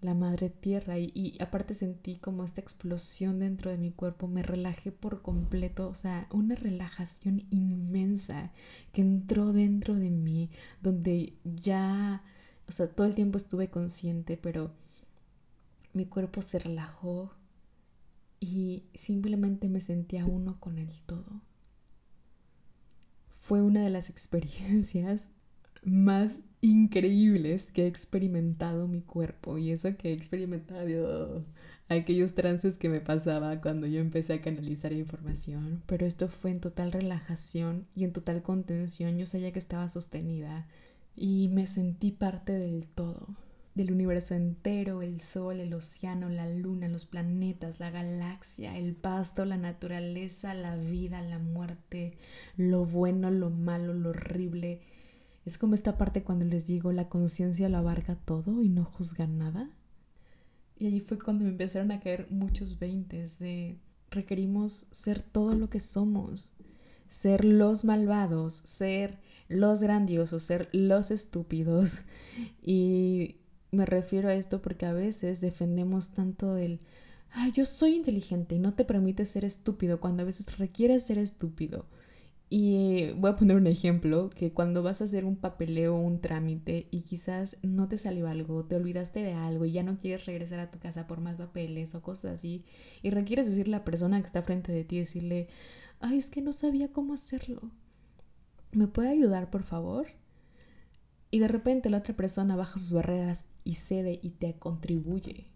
la 0.00 0.14
madre 0.14 0.50
tierra. 0.50 0.98
Y, 0.98 1.36
aparte 1.40 1.74
sentí 1.74 2.16
como 2.16 2.44
esta 2.44 2.60
explosión 2.60 3.38
dentro 3.38 3.70
de 3.70 3.78
mi 3.78 3.92
cuerpo, 3.92 4.28
me 4.28 4.42
relajé 4.42 4.92
por 4.92 5.22
completo, 5.22 5.88
o 5.88 5.94
sea, 5.94 6.28
una 6.32 6.54
relajación 6.54 7.44
inmensa 7.50 8.52
que 8.92 9.02
entró 9.02 9.52
dentro 9.52 9.94
de 9.94 10.10
mí, 10.10 10.50
donde 10.82 11.34
ya 11.44 12.22
o 12.68 12.72
sea, 12.72 12.88
todo 12.88 13.06
el 13.06 13.14
tiempo 13.14 13.38
estuve 13.38 13.70
consciente, 13.70 14.36
pero 14.36 14.72
mi 15.92 16.06
cuerpo 16.06 16.42
se 16.42 16.58
relajó 16.58 17.32
y 18.40 18.84
simplemente 18.94 19.68
me 19.68 19.80
sentía 19.80 20.26
uno 20.26 20.58
con 20.58 20.78
el 20.78 21.00
todo. 21.02 21.42
Fue 23.30 23.62
una 23.62 23.82
de 23.82 23.90
las 23.90 24.10
experiencias 24.10 25.28
más 25.84 26.32
increíbles 26.60 27.70
que 27.72 27.84
he 27.84 27.86
experimentado 27.86 28.88
mi 28.88 29.00
cuerpo 29.00 29.58
y 29.58 29.70
eso 29.70 29.96
que 29.96 30.10
he 30.10 30.12
experimentado 30.12 31.44
aquellos 31.88 32.34
trances 32.34 32.78
que 32.78 32.88
me 32.88 33.00
pasaba 33.00 33.60
cuando 33.60 33.86
yo 33.86 34.00
empecé 34.00 34.34
a 34.34 34.40
canalizar 34.40 34.92
información, 34.92 35.82
pero 35.86 36.06
esto 36.06 36.28
fue 36.28 36.50
en 36.50 36.60
total 36.60 36.92
relajación 36.92 37.86
y 37.94 38.04
en 38.04 38.12
total 38.12 38.42
contención, 38.42 39.18
yo 39.18 39.26
sabía 39.26 39.52
que 39.52 39.58
estaba 39.58 39.88
sostenida, 39.88 40.66
y 41.14 41.48
me 41.48 41.66
sentí 41.66 42.10
parte 42.10 42.52
del 42.52 42.86
todo, 42.86 43.28
del 43.74 43.92
universo 43.92 44.34
entero, 44.34 45.02
el 45.02 45.20
sol, 45.20 45.60
el 45.60 45.72
océano, 45.74 46.28
la 46.28 46.48
luna, 46.48 46.88
los 46.88 47.06
planetas, 47.06 47.80
la 47.80 47.90
galaxia, 47.90 48.76
el 48.76 48.94
pasto, 48.94 49.44
la 49.44 49.56
naturaleza, 49.56 50.54
la 50.54 50.76
vida, 50.76 51.22
la 51.22 51.38
muerte, 51.38 52.18
lo 52.56 52.84
bueno, 52.84 53.30
lo 53.30 53.50
malo, 53.50 53.94
lo 53.94 54.10
horrible. 54.10 54.80
Es 55.46 55.58
como 55.58 55.74
esta 55.74 55.96
parte 55.96 56.24
cuando 56.24 56.44
les 56.44 56.66
digo, 56.66 56.90
la 56.90 57.08
conciencia 57.08 57.68
lo 57.68 57.78
abarca 57.78 58.16
todo 58.16 58.62
y 58.62 58.68
no 58.68 58.84
juzga 58.84 59.28
nada. 59.28 59.70
Y 60.76 60.88
allí 60.88 61.00
fue 61.00 61.18
cuando 61.18 61.44
me 61.44 61.50
empezaron 61.50 61.92
a 61.92 62.00
caer 62.00 62.26
muchos 62.30 62.80
veintes 62.80 63.38
de 63.38 63.78
requerimos 64.10 64.88
ser 64.90 65.22
todo 65.22 65.52
lo 65.54 65.70
que 65.70 65.78
somos, 65.78 66.56
ser 67.08 67.44
los 67.44 67.84
malvados, 67.84 68.54
ser 68.54 69.20
los 69.48 69.80
grandiosos, 69.80 70.42
ser 70.42 70.68
los 70.72 71.12
estúpidos. 71.12 72.02
Y 72.60 73.36
me 73.70 73.86
refiero 73.86 74.28
a 74.28 74.34
esto 74.34 74.60
porque 74.60 74.84
a 74.84 74.92
veces 74.92 75.40
defendemos 75.40 76.10
tanto 76.10 76.56
el, 76.56 76.80
ay, 77.30 77.52
yo 77.52 77.64
soy 77.64 77.94
inteligente 77.94 78.56
y 78.56 78.58
no 78.58 78.74
te 78.74 78.84
permite 78.84 79.24
ser 79.24 79.44
estúpido 79.44 80.00
cuando 80.00 80.24
a 80.24 80.26
veces 80.26 80.58
requieres 80.58 81.04
ser 81.04 81.18
estúpido. 81.18 81.86
Y 82.48 83.10
voy 83.16 83.30
a 83.30 83.36
poner 83.36 83.56
un 83.56 83.66
ejemplo, 83.66 84.30
que 84.30 84.52
cuando 84.52 84.82
vas 84.82 85.00
a 85.00 85.04
hacer 85.04 85.24
un 85.24 85.36
papeleo 85.36 85.96
un 85.96 86.20
trámite 86.20 86.86
y 86.92 87.02
quizás 87.02 87.56
no 87.62 87.88
te 87.88 87.98
salió 87.98 88.28
algo, 88.28 88.64
te 88.64 88.76
olvidaste 88.76 89.20
de 89.20 89.32
algo 89.32 89.64
y 89.64 89.72
ya 89.72 89.82
no 89.82 89.98
quieres 89.98 90.26
regresar 90.26 90.60
a 90.60 90.70
tu 90.70 90.78
casa 90.78 91.08
por 91.08 91.20
más 91.20 91.36
papeles 91.36 91.94
o 91.96 92.02
cosas 92.02 92.34
así, 92.34 92.64
y 93.02 93.10
requieres 93.10 93.46
decirle 93.46 93.74
a 93.74 93.80
la 93.80 93.84
persona 93.84 94.20
que 94.20 94.26
está 94.26 94.42
frente 94.42 94.70
de 94.70 94.84
ti, 94.84 94.98
decirle, 94.98 95.48
ay, 95.98 96.18
es 96.18 96.30
que 96.30 96.40
no 96.40 96.52
sabía 96.52 96.92
cómo 96.92 97.14
hacerlo. 97.14 97.72
¿me 98.76 98.86
puede 98.86 99.08
ayudar 99.08 99.50
por 99.50 99.62
favor? 99.62 100.06
Y 101.30 101.38
de 101.38 101.48
repente 101.48 101.90
la 101.90 101.98
otra 101.98 102.14
persona 102.14 102.56
baja 102.56 102.78
sus 102.78 102.92
barreras 102.92 103.46
y 103.64 103.74
cede 103.74 104.20
y 104.22 104.30
te 104.30 104.54
contribuye. 104.58 105.46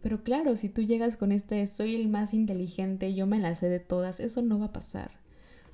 Pero 0.00 0.22
claro, 0.22 0.56
si 0.56 0.68
tú 0.68 0.82
llegas 0.82 1.16
con 1.16 1.32
este 1.32 1.66
soy 1.66 1.96
el 1.96 2.08
más 2.08 2.34
inteligente, 2.34 3.14
yo 3.14 3.26
me 3.26 3.38
la 3.38 3.54
sé 3.54 3.68
de 3.68 3.80
todas, 3.80 4.20
eso 4.20 4.42
no 4.42 4.58
va 4.58 4.66
a 4.66 4.72
pasar. 4.72 5.21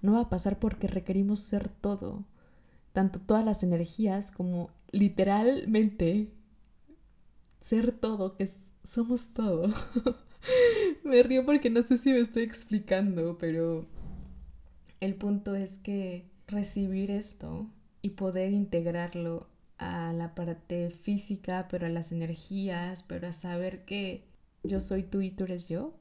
No 0.03 0.13
va 0.13 0.21
a 0.21 0.29
pasar 0.29 0.59
porque 0.59 0.87
requerimos 0.87 1.41
ser 1.41 1.69
todo, 1.69 2.25
tanto 2.93 3.21
todas 3.21 3.45
las 3.45 3.63
energías 3.63 4.31
como 4.31 4.71
literalmente 4.93 6.33
ser 7.61 7.93
todo, 7.93 8.37
que 8.37 8.49
somos 8.83 9.35
todo. 9.35 9.73
me 11.05 11.23
río 11.23 11.45
porque 11.45 11.71
no 11.71 11.83
sé 11.83 11.99
si 11.99 12.13
me 12.13 12.21
estoy 12.21 12.43
explicando, 12.43 13.39
pero 13.39 13.87
el 15.01 15.15
punto 15.15 15.55
es 15.55 15.79
que 15.79 16.31
recibir 16.47 17.11
esto 17.11 17.71
y 18.03 18.11
poder 18.11 18.53
integrarlo 18.53 19.49
a 19.79 20.13
la 20.13 20.35
parte 20.35 20.91
física, 20.91 21.69
pero 21.71 21.87
a 21.87 21.91
las 21.91 22.13
energías, 22.13 23.03
pero 23.03 23.29
a 23.29 23.33
saber 23.33 23.85
que 23.85 24.25
yo 24.63 24.81
soy 24.81 25.03
tú 25.03 25.21
y 25.21 25.31
tú 25.31 25.45
eres 25.45 25.69
yo, 25.69 25.95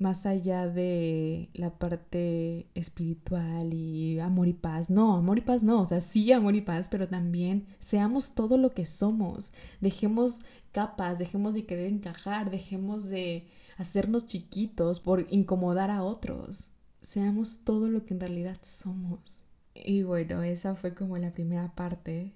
más 0.00 0.26
allá 0.26 0.66
de 0.66 1.50
la 1.54 1.78
parte 1.78 2.66
espiritual 2.74 3.72
y 3.72 4.18
amor 4.18 4.48
y 4.48 4.54
paz. 4.54 4.90
No, 4.90 5.14
amor 5.14 5.38
y 5.38 5.42
paz 5.42 5.62
no, 5.62 5.82
o 5.82 5.84
sea, 5.84 6.00
sí 6.00 6.32
amor 6.32 6.56
y 6.56 6.62
paz, 6.62 6.88
pero 6.88 7.06
también 7.08 7.66
seamos 7.78 8.34
todo 8.34 8.56
lo 8.56 8.70
que 8.70 8.86
somos. 8.86 9.52
Dejemos 9.80 10.42
capas, 10.72 11.18
dejemos 11.18 11.54
de 11.54 11.66
querer 11.66 11.86
encajar, 11.86 12.50
dejemos 12.50 13.08
de 13.08 13.46
hacernos 13.78 14.26
chiquitos 14.26 15.00
por 15.00 15.26
incomodar 15.30 15.90
a 15.90 16.02
otros 16.02 16.72
seamos 17.02 17.64
todo 17.64 17.88
lo 17.88 18.04
que 18.04 18.14
en 18.14 18.20
realidad 18.20 18.58
somos. 18.62 19.46
Y 19.74 20.02
bueno, 20.02 20.42
esa 20.42 20.74
fue 20.74 20.94
como 20.94 21.16
la 21.18 21.32
primera 21.32 21.74
parte. 21.74 22.32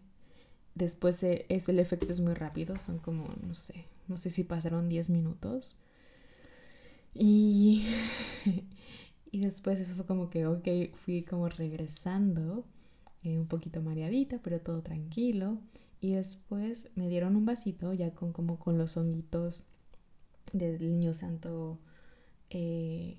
Después 0.75 1.21
de 1.21 1.47
eso 1.49 1.71
el 1.71 1.79
efecto 1.79 2.11
es 2.11 2.21
muy 2.21 2.35
rápido, 2.35 2.79
son 2.79 2.99
como, 2.99 3.29
no 3.43 3.55
sé, 3.55 3.87
no 4.09 4.17
sé 4.17 4.31
si 4.31 4.45
pasaron 4.45 4.89
10 4.89 5.11
minutos. 5.11 5.81
Y, 7.15 7.87
y 9.31 9.41
después 9.41 9.81
eso 9.81 9.95
fue 9.97 10.07
como 10.07 10.31
que, 10.31 10.47
ok, 10.47 10.69
fui 10.95 11.23
como 11.23 11.49
regresando, 11.49 12.65
eh, 13.23 13.39
un 13.39 13.47
poquito 13.49 13.83
mareadita, 13.83 14.41
pero 14.43 14.61
todo 14.61 14.83
tranquilo. 14.83 15.59
Y 16.01 16.13
después 16.13 16.91
me 16.97 17.09
dieron 17.09 17.37
un 17.37 17.47
vasito 17.47 17.95
ya 17.95 18.15
con 18.15 18.33
como 18.33 18.59
con 18.59 18.79
los 18.79 18.97
honguitos 18.97 19.71
del 20.53 20.79
niño 20.81 21.15
santo 21.15 21.79
eh, 22.51 23.19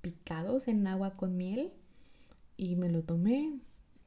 picados 0.00 0.68
en 0.68 0.86
agua 0.86 1.14
con 1.14 1.36
miel 1.36 1.72
y 2.56 2.76
me 2.76 2.90
lo 2.90 3.02
tomé, 3.02 3.58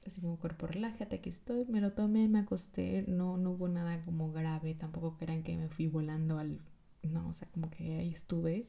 así 0.06 0.22
como 0.22 0.38
cuerpo 0.38 0.68
relájate, 0.68 1.18
aquí 1.18 1.30
estoy, 1.30 1.66
me 1.66 1.82
lo 1.82 1.94
tomé, 1.94 2.28
me 2.28 2.40
acosté, 2.40 3.06
no, 3.08 3.38
no 3.38 3.52
hubo 3.52 3.68
nada 3.68 4.04
como 4.06 4.32
grave, 4.32 4.76
tampoco 4.76 5.18
crean 5.18 5.44
que 5.44 5.58
me 5.58 5.70
fui 5.70 5.88
volando 5.88 6.38
al, 6.40 6.60
no, 7.06 7.28
o 7.30 7.34
sea, 7.34 7.48
como 7.50 7.70
que 7.70 7.98
ahí 7.98 8.10
estuve, 8.10 8.68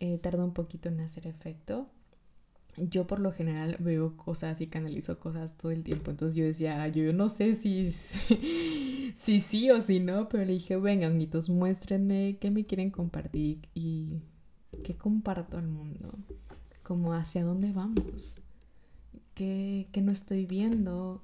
eh, 0.00 0.18
tardó 0.18 0.44
un 0.44 0.52
poquito 0.52 0.88
en 0.88 1.00
hacer 1.00 1.26
efecto. 1.26 1.88
Yo 2.76 3.06
por 3.06 3.20
lo 3.20 3.32
general 3.32 3.76
veo 3.80 4.16
cosas 4.18 4.60
y 4.60 4.66
canalizo 4.66 5.18
cosas 5.18 5.56
todo 5.56 5.72
el 5.72 5.82
tiempo, 5.82 6.10
entonces 6.10 6.36
yo 6.36 6.44
decía, 6.44 6.86
yo 6.88 7.10
no 7.14 7.30
sé 7.30 7.54
si, 7.54 7.90
si 9.16 9.40
sí 9.40 9.70
o 9.70 9.80
si 9.80 10.00
no, 10.00 10.28
pero 10.28 10.44
le 10.44 10.52
dije, 10.52 10.76
venga, 10.76 11.08
honguitos, 11.08 11.48
muéstrenme 11.48 12.36
qué 12.38 12.50
me 12.50 12.66
quieren 12.66 12.90
compartir 12.90 13.60
y 13.74 14.20
¿Qué 14.82 14.94
comparto 14.94 15.58
al 15.58 15.66
mundo? 15.66 16.12
Como 16.82 17.14
hacia 17.14 17.44
dónde 17.44 17.72
vamos. 17.72 18.40
¿Qué, 19.34 19.88
no 20.02 20.12
estoy 20.12 20.46
viendo? 20.46 21.22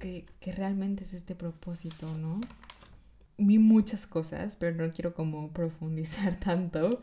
¿Qué, 0.00 0.26
realmente 0.40 1.04
es 1.04 1.14
este 1.14 1.34
propósito, 1.34 2.12
no? 2.16 2.40
Vi 3.38 3.58
muchas 3.58 4.06
cosas, 4.06 4.56
pero 4.56 4.76
no 4.76 4.92
quiero 4.92 5.14
como 5.14 5.52
profundizar 5.52 6.38
tanto. 6.38 7.00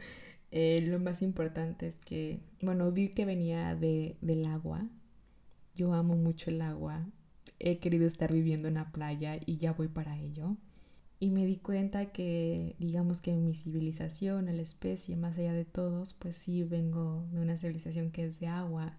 Eh, 0.52 0.84
lo 0.88 1.00
más 1.00 1.22
importante 1.22 1.88
es 1.88 2.00
que, 2.00 2.40
bueno, 2.62 2.92
vi 2.92 3.10
que 3.10 3.26
venía 3.26 3.76
de, 3.76 4.18
del 4.22 4.46
agua. 4.46 4.88
Yo 5.76 5.94
amo 5.94 6.16
mucho 6.16 6.50
el 6.50 6.62
agua. 6.62 7.08
He 7.60 7.80
querido 7.80 8.06
estar 8.06 8.32
viviendo 8.32 8.68
en 8.68 8.76
la 8.76 8.92
playa 8.92 9.40
y 9.46 9.58
ya 9.58 9.74
voy 9.74 9.88
para 9.88 10.18
ello. 10.18 10.56
Y 11.20 11.32
me 11.32 11.46
di 11.46 11.58
cuenta 11.58 12.12
que, 12.14 12.76
digamos 12.80 13.22
que 13.22 13.34
mi 13.36 13.54
civilización, 13.54 14.46
la 14.46 14.62
especie, 14.62 15.18
más 15.18 15.38
allá 15.38 15.52
de 15.54 15.66
todos, 15.66 16.14
pues 16.14 16.38
sí 16.38 16.64
vengo 16.64 17.26
de 17.34 17.42
una 17.42 17.58
civilización 17.58 18.12
que 18.12 18.24
es 18.26 18.40
de 18.40 18.48
agua, 18.48 18.98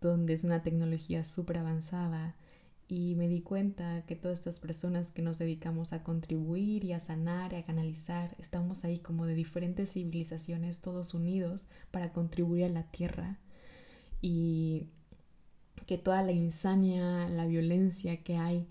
donde 0.00 0.34
es 0.34 0.44
una 0.44 0.62
tecnología 0.62 1.24
súper 1.24 1.58
avanzada 1.58 2.36
y 2.88 3.14
me 3.16 3.28
di 3.28 3.42
cuenta 3.42 4.02
que 4.06 4.16
todas 4.16 4.38
estas 4.38 4.60
personas 4.60 5.10
que 5.10 5.20
nos 5.20 5.38
dedicamos 5.38 5.92
a 5.92 6.02
contribuir 6.02 6.84
y 6.84 6.94
a 6.94 7.00
sanar 7.00 7.52
y 7.52 7.56
a 7.56 7.64
canalizar, 7.64 8.34
estamos 8.38 8.84
ahí 8.84 8.98
como 8.98 9.26
de 9.26 9.34
diferentes 9.34 9.92
civilizaciones, 9.92 10.80
todos 10.80 11.12
unidos 11.12 11.68
para 11.90 12.14
contribuir 12.14 12.64
a 12.64 12.68
la 12.70 12.84
tierra. 12.90 13.38
Y 14.22 14.86
que 15.86 15.98
toda 15.98 16.22
la 16.22 16.32
insania, 16.32 17.28
la 17.28 17.44
violencia 17.46 18.22
que 18.22 18.36
hay, 18.36 18.66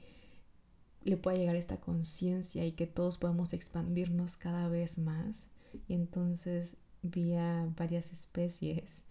le 1.04 1.16
pueda 1.16 1.38
llegar 1.38 1.56
esta 1.56 1.78
conciencia 1.78 2.66
y 2.66 2.72
que 2.72 2.88
todos 2.88 3.18
podamos 3.18 3.54
expandirnos 3.54 4.36
cada 4.36 4.68
vez 4.68 4.98
más. 4.98 5.48
Y 5.88 5.94
entonces 5.94 6.76
vi 7.04 7.34
a 7.36 7.72
varias 7.78 8.12
especies 8.12 9.04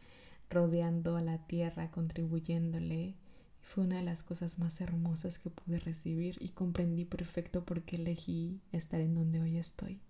rodeando 0.51 1.17
a 1.17 1.23
la 1.23 1.47
tierra, 1.47 1.93
contribuyéndole 1.93 3.15
fue 3.67 3.85
una 3.85 3.97
de 3.97 4.03
las 4.03 4.23
cosas 4.23 4.59
más 4.59 4.81
hermosas 4.81 5.39
que 5.39 5.51
pude 5.51 5.81
recibir 5.81 6.37
y 6.41 6.51
comprendí 6.51 7.05
perfecto 7.05 7.65
por 7.65 7.83
qué 7.83 7.97
elegí 7.97 8.61
estar 8.71 9.01
en 9.01 9.15
donde 9.15 9.41
hoy 9.41 9.57
estoy. 9.57 10.01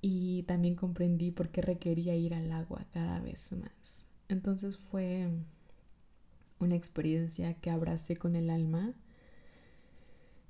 Y 0.00 0.42
también 0.44 0.74
comprendí 0.74 1.30
por 1.30 1.50
qué 1.50 1.60
requería 1.60 2.16
ir 2.16 2.34
al 2.34 2.50
agua 2.50 2.86
cada 2.92 3.20
vez 3.20 3.52
más. 3.52 4.06
Entonces 4.28 4.78
fue 4.78 5.28
una 6.58 6.76
experiencia 6.76 7.54
que 7.54 7.70
abracé 7.70 8.16
con 8.16 8.36
el 8.36 8.48
alma, 8.48 8.94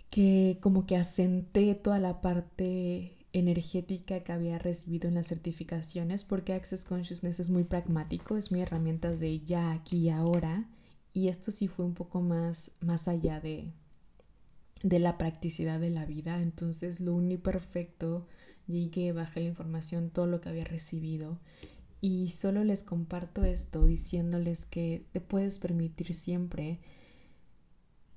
que 0.09 0.59
como 0.61 0.87
que 0.87 0.97
asenté 0.97 1.75
toda 1.75 1.99
la 1.99 2.21
parte 2.21 3.17
energética 3.33 4.21
que 4.21 4.33
había 4.33 4.61
recibido 4.61 5.09
en 5.09 5.15
las 5.17 5.27
certificaciones, 5.27 6.23
porque 6.23 6.53
Access 6.55 6.85
Consciousness 6.85 7.41
es 7.41 7.51
muy 7.51 7.65
pragmático, 7.65 8.37
es 8.37 8.53
muy 8.53 8.61
herramientas 8.61 9.19
de 9.19 9.41
ya, 9.41 9.73
aquí 9.73 9.99
y 9.99 10.11
ahora 10.11 10.69
y 11.15 11.29
esto 11.29 11.53
sí 11.53 11.69
fue 11.69 11.85
un 11.87 11.95
poco 11.95 12.21
más, 12.21 12.73
más 12.81 13.07
allá 13.07 13.41
de, 13.41 13.73
de 14.83 14.99
la 14.99 15.17
practicidad 15.17 15.79
de 15.79 15.91
la 15.91 16.05
vida. 16.05 16.43
Entonces 16.43 17.01
lo 17.01 17.15
uní 17.15 17.39
perfecto, 17.39 18.27
llegué, 18.67 19.13
bajé 19.13 19.41
la 19.41 19.49
información, 19.49 20.11
todo 20.11 20.27
lo 20.27 20.41
que 20.41 20.49
había 20.49 20.65
recibido. 20.65 21.39
Y 22.01 22.29
solo 22.31 22.65
les 22.65 22.83
comparto 22.83 23.45
esto 23.45 23.87
diciéndoles 23.87 24.67
que 24.67 25.07
te 25.13 25.21
puedes 25.21 25.61
permitir 25.61 26.13
siempre 26.13 26.81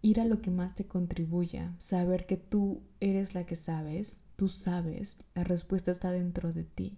ir 0.01 0.19
a 0.19 0.25
lo 0.25 0.41
que 0.41 0.51
más 0.51 0.75
te 0.75 0.85
contribuya, 0.85 1.73
saber 1.77 2.25
que 2.25 2.37
tú 2.37 2.81
eres 2.99 3.35
la 3.35 3.45
que 3.45 3.55
sabes, 3.55 4.23
tú 4.35 4.49
sabes, 4.49 5.19
la 5.35 5.43
respuesta 5.43 5.91
está 5.91 6.11
dentro 6.11 6.51
de 6.51 6.63
ti. 6.63 6.97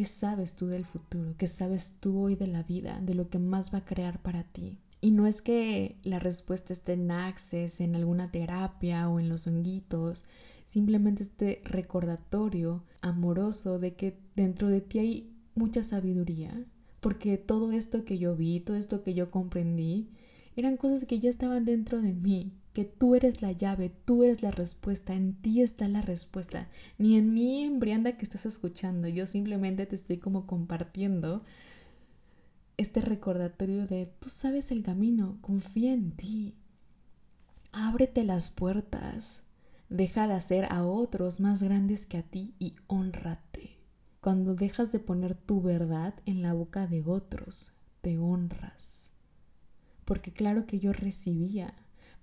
¿Qué 0.00 0.06
sabes 0.06 0.56
tú 0.56 0.68
del 0.68 0.86
futuro? 0.86 1.34
¿Qué 1.36 1.46
sabes 1.46 1.98
tú 2.00 2.22
hoy 2.22 2.34
de 2.34 2.46
la 2.46 2.62
vida? 2.62 2.98
De 3.02 3.12
lo 3.12 3.28
que 3.28 3.38
más 3.38 3.74
va 3.74 3.80
a 3.80 3.84
crear 3.84 4.22
para 4.22 4.44
ti. 4.44 4.78
Y 5.02 5.10
no 5.10 5.26
es 5.26 5.42
que 5.42 5.98
la 6.04 6.18
respuesta 6.18 6.72
esté 6.72 6.94
en 6.94 7.10
Access, 7.10 7.82
en 7.82 7.94
alguna 7.94 8.30
terapia 8.30 9.10
o 9.10 9.20
en 9.20 9.28
los 9.28 9.46
honguitos, 9.46 10.24
simplemente 10.66 11.22
este 11.24 11.60
recordatorio 11.66 12.82
amoroso 13.02 13.78
de 13.78 13.94
que 13.94 14.18
dentro 14.36 14.68
de 14.68 14.80
ti 14.80 15.00
hay 15.00 15.36
mucha 15.54 15.84
sabiduría, 15.84 16.64
porque 17.00 17.36
todo 17.36 17.70
esto 17.70 18.06
que 18.06 18.16
yo 18.16 18.34
vi, 18.34 18.60
todo 18.60 18.78
esto 18.78 19.02
que 19.02 19.12
yo 19.12 19.30
comprendí, 19.30 20.08
eran 20.56 20.78
cosas 20.78 21.04
que 21.04 21.18
ya 21.18 21.28
estaban 21.28 21.66
dentro 21.66 22.00
de 22.00 22.14
mí, 22.14 22.54
que 22.72 22.84
tú 22.84 23.14
eres 23.14 23.42
la 23.42 23.52
llave, 23.52 23.90
tú 24.04 24.22
eres 24.22 24.42
la 24.42 24.50
respuesta, 24.50 25.14
en 25.14 25.34
ti 25.34 25.62
está 25.62 25.88
la 25.88 26.02
respuesta, 26.02 26.68
ni 26.98 27.16
en 27.16 27.34
mí, 27.34 27.64
embrianda 27.64 28.16
que 28.16 28.24
estás 28.24 28.46
escuchando, 28.46 29.08
yo 29.08 29.26
simplemente 29.26 29.86
te 29.86 29.96
estoy 29.96 30.18
como 30.18 30.46
compartiendo 30.46 31.44
este 32.76 33.00
recordatorio 33.00 33.86
de 33.86 34.12
tú 34.20 34.28
sabes 34.28 34.70
el 34.70 34.82
camino, 34.82 35.38
confía 35.40 35.92
en 35.92 36.12
ti, 36.12 36.54
ábrete 37.72 38.24
las 38.24 38.50
puertas, 38.50 39.42
deja 39.88 40.28
de 40.28 40.34
hacer 40.34 40.66
a 40.70 40.84
otros 40.84 41.40
más 41.40 41.62
grandes 41.62 42.06
que 42.06 42.18
a 42.18 42.22
ti 42.22 42.54
y 42.58 42.76
honrate. 42.86 43.76
Cuando 44.20 44.54
dejas 44.54 44.92
de 44.92 44.98
poner 44.98 45.34
tu 45.34 45.60
verdad 45.60 46.14
en 46.26 46.42
la 46.42 46.52
boca 46.52 46.86
de 46.86 47.02
otros, 47.02 47.74
te 48.00 48.18
honras. 48.18 49.10
Porque 50.04 50.32
claro 50.32 50.66
que 50.66 50.78
yo 50.78 50.92
recibía, 50.92 51.74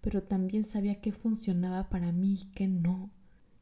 pero 0.02 0.24
también 0.24 0.64
sabía 0.64 1.02
qué 1.02 1.12
funcionaba 1.12 1.90
para 1.90 2.12
mí 2.12 2.34
y 2.34 2.52
qué 2.54 2.68
no. 2.68 3.12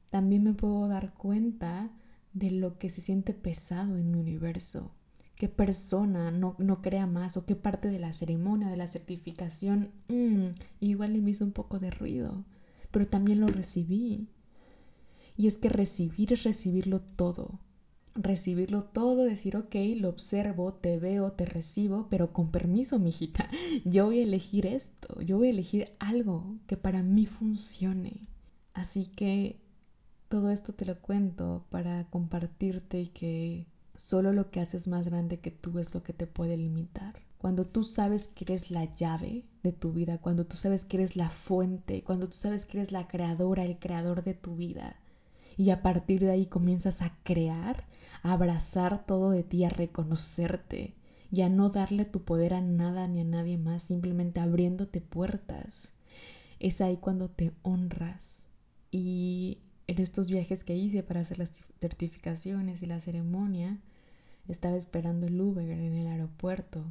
También 0.10 0.44
me 0.44 0.54
puedo 0.54 0.88
dar 0.88 1.14
cuenta 1.14 1.92
de 2.34 2.52
lo 2.52 2.78
que 2.78 2.90
se 2.90 3.02
siente 3.02 3.34
pesado 3.34 3.98
en 3.98 4.12
mi 4.12 4.20
universo, 4.20 4.92
qué 5.36 5.50
persona 5.50 6.32
no, 6.32 6.56
no 6.60 6.82
crea 6.82 7.08
más 7.08 7.38
o 7.38 7.46
qué 7.46 7.56
parte 7.56 7.90
de 7.90 8.00
la 8.00 8.14
ceremonia, 8.14 8.70
de 8.70 8.78
la 8.78 8.88
certificación, 8.88 9.92
mm, 10.10 10.48
igual 10.82 11.14
le 11.14 11.30
hizo 11.30 11.46
un 11.46 11.52
poco 11.52 11.80
de 11.80 11.92
ruido, 11.92 12.46
pero 12.92 13.08
también 13.08 13.40
lo 13.40 13.48
recibí. 13.48 14.28
Y 15.38 15.48
es 15.48 15.58
que 15.58 15.70
recibir 15.70 16.32
es 16.32 16.44
recibirlo 16.44 17.02
todo 17.02 17.60
recibirlo 18.16 18.84
todo, 18.84 19.26
decir, 19.26 19.58
ok, 19.58 19.76
lo 19.98 20.10
observo, 20.10 20.74
te 20.74 20.98
veo, 20.98 21.34
te 21.34 21.46
recibo, 21.46 22.08
pero 22.10 22.32
con 22.32 22.50
permiso, 22.50 22.98
mijita, 22.98 23.50
yo 23.86 24.06
voy 24.06 24.20
a 24.20 24.24
elegir 24.24 24.66
esto, 24.66 25.22
yo 25.22 25.38
voy 25.38 25.48
a 25.48 25.52
elegir 25.52 25.92
algo 26.00 26.58
que 26.68 26.78
para 26.78 27.04
mí 27.04 27.26
funcione. 27.26 28.28
Así 28.74 29.06
que 29.06 29.60
todo 30.30 30.50
esto 30.50 30.74
te 30.74 30.86
lo 30.86 31.00
cuento 31.00 31.66
para 31.70 32.10
compartirte 32.10 33.02
y 33.02 33.08
que 33.08 33.68
solo 33.96 34.34
lo 34.34 34.50
que 34.52 34.60
haces 34.60 34.88
más 34.88 35.08
grande 35.08 35.40
que 35.40 35.52
tú 35.52 35.80
es 35.80 35.94
lo 35.94 36.04
que 36.04 36.14
te 36.14 36.28
puede 36.28 36.58
limitar. 36.58 37.22
Cuando 37.38 37.66
tú 37.66 37.84
sabes 37.84 38.28
que 38.28 38.46
eres 38.46 38.72
la 38.72 38.92
llave 38.96 39.44
de 39.62 39.72
tu 39.72 39.94
vida, 39.94 40.18
cuando 40.18 40.46
tú 40.46 40.58
sabes 40.58 40.84
que 40.84 40.98
eres 40.98 41.16
la 41.16 41.30
fuente, 41.30 42.04
cuando 42.04 42.28
tú 42.28 42.36
sabes 42.36 42.66
que 42.66 42.80
eres 42.80 42.92
la 42.92 43.08
creadora, 43.08 43.64
el 43.64 43.78
creador 43.78 44.24
de 44.24 44.34
tu 44.34 44.56
vida, 44.56 44.98
y 45.58 45.70
a 45.70 45.82
partir 45.82 46.22
de 46.22 46.32
ahí 46.32 46.48
comienzas 46.48 47.02
a 47.02 47.16
crear, 47.24 47.86
a 48.24 48.34
abrazar 48.34 49.06
todo 49.06 49.32
de 49.32 49.44
ti, 49.44 49.64
a 49.64 49.70
reconocerte 49.70 50.94
y 51.32 51.42
a 51.42 51.50
no 51.50 51.70
darle 51.70 52.06
tu 52.06 52.24
poder 52.24 52.54
a 52.54 52.62
nada 52.62 53.08
ni 53.08 53.22
a 53.22 53.26
nadie 53.26 53.58
más, 53.58 53.84
simplemente 53.84 54.40
abriéndote 54.40 55.02
puertas. 55.02 55.94
Es 56.60 56.82
ahí 56.82 56.98
cuando 56.98 57.30
te 57.30 57.52
honras. 57.62 58.48
Y 58.92 59.60
en 59.88 60.02
estos 60.02 60.30
viajes 60.30 60.64
que 60.64 60.76
hice 60.76 61.04
para 61.04 61.22
hacer 61.22 61.40
las 61.40 61.52
certificaciones 61.80 62.82
y 62.82 62.86
la 62.86 63.00
ceremonia, 63.00 63.80
estaba 64.48 64.76
esperando 64.76 65.28
el 65.28 65.40
Uber 65.42 65.70
en 65.70 65.96
el 65.96 66.08
aeropuerto 66.08 66.86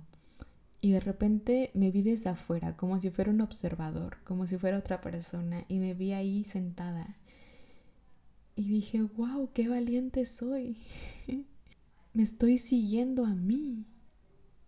y 0.84 0.90
de 0.90 1.00
repente 1.00 1.70
me 1.72 1.90
vi 1.90 2.02
desde 2.02 2.28
afuera, 2.28 2.76
como 2.76 3.00
si 3.00 3.08
fuera 3.08 3.30
un 3.30 3.40
observador, 3.40 4.18
como 4.22 4.46
si 4.46 4.58
fuera 4.58 4.76
otra 4.76 5.00
persona, 5.00 5.64
y 5.66 5.78
me 5.78 5.94
vi 5.94 6.12
ahí 6.12 6.44
sentada 6.44 7.16
y 8.56 8.68
dije, 8.68 9.02
wow, 9.02 9.50
qué 9.52 9.68
valiente 9.68 10.24
soy. 10.26 10.76
Me 12.12 12.22
estoy 12.22 12.58
siguiendo 12.58 13.24
a 13.24 13.34
mí. 13.34 13.84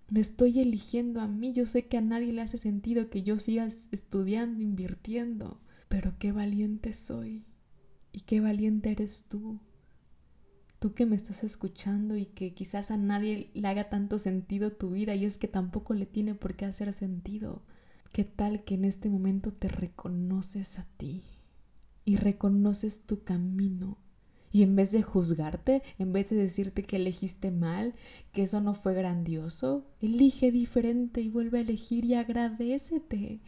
Me 0.09 0.20
estoy 0.20 0.59
eligiendo 0.61 1.20
a 1.20 1.29
mí. 1.29 1.53
Yo 1.53 1.66
sé 1.66 1.87
que 1.87 1.96
a 1.96 2.01
nadie 2.01 2.33
le 2.33 2.42
hace 2.42 2.59
sentido 2.59 3.11
que 3.11 3.22
yo 3.22 3.38
siga 3.38 3.66
estudiando, 3.66 4.61
invirtiendo. 4.61 5.61
Pero 5.88 6.14
qué 6.18 6.33
valiente 6.33 6.92
soy. 6.94 7.44
Y 8.12 8.20
qué 8.20 8.40
valiente 8.40 8.90
eres 8.90 9.27
tú. 9.29 9.61
Tú 10.81 10.92
que 10.92 11.07
me 11.07 11.16
estás 11.16 11.44
escuchando 11.44 12.16
y 12.16 12.27
que 12.27 12.55
quizás 12.55 12.90
a 12.90 12.96
nadie 12.96 13.51
le 13.55 13.68
haga 13.68 13.88
tanto 13.88 14.18
sentido 14.18 14.72
tu 14.72 14.90
vida 14.90 15.14
y 15.14 15.25
es 15.25 15.38
que 15.38 15.49
tampoco 15.49 15.94
le 15.94 16.07
tiene 16.07 16.35
por 16.35 16.55
qué 16.55 16.64
hacer 16.64 16.92
sentido. 16.92 17.62
¿Qué 18.12 18.25
tal 18.25 18.64
que 18.64 18.75
en 18.75 18.85
este 18.85 19.09
momento 19.09 19.53
te 19.53 19.68
reconoces 19.68 20.79
a 20.79 20.87
ti? 20.96 21.22
Y 22.07 22.16
reconoces 22.16 23.03
tu 23.03 23.23
camino. 23.25 23.99
Y 24.53 24.62
en 24.62 24.75
vez 24.75 24.92
de 24.92 25.03
juzgarte, 25.03 25.83
en 25.99 26.14
vez 26.14 26.31
de 26.31 26.37
decirte 26.37 26.83
que 26.83 26.97
elegiste 26.97 27.51
mal, 27.51 27.95
que 28.33 28.45
eso 28.45 28.62
no 28.62 28.73
fue 28.73 28.95
grandioso, 28.95 29.85
elige 30.01 30.51
diferente 30.51 31.21
y 31.21 31.29
vuelve 31.29 31.59
a 31.59 31.61
elegir 31.62 32.07
y 32.07 32.14
agradecete. 32.14 33.40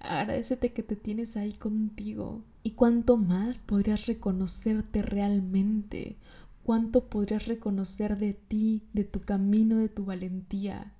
Agradecete 0.00 0.72
que 0.72 0.82
te 0.82 0.96
tienes 0.96 1.36
ahí 1.36 1.52
contigo. 1.54 2.44
¿Y 2.62 2.72
cuánto 2.72 3.16
más 3.16 3.60
podrías 3.60 4.06
reconocerte 4.06 5.02
realmente? 5.02 6.16
¿Cuánto 6.64 7.08
podrías 7.08 7.46
reconocer 7.46 8.18
de 8.18 8.34
ti, 8.34 8.82
de 8.92 9.04
tu 9.04 9.20
camino, 9.20 9.78
de 9.78 9.88
tu 9.88 10.04
valentía, 10.04 10.92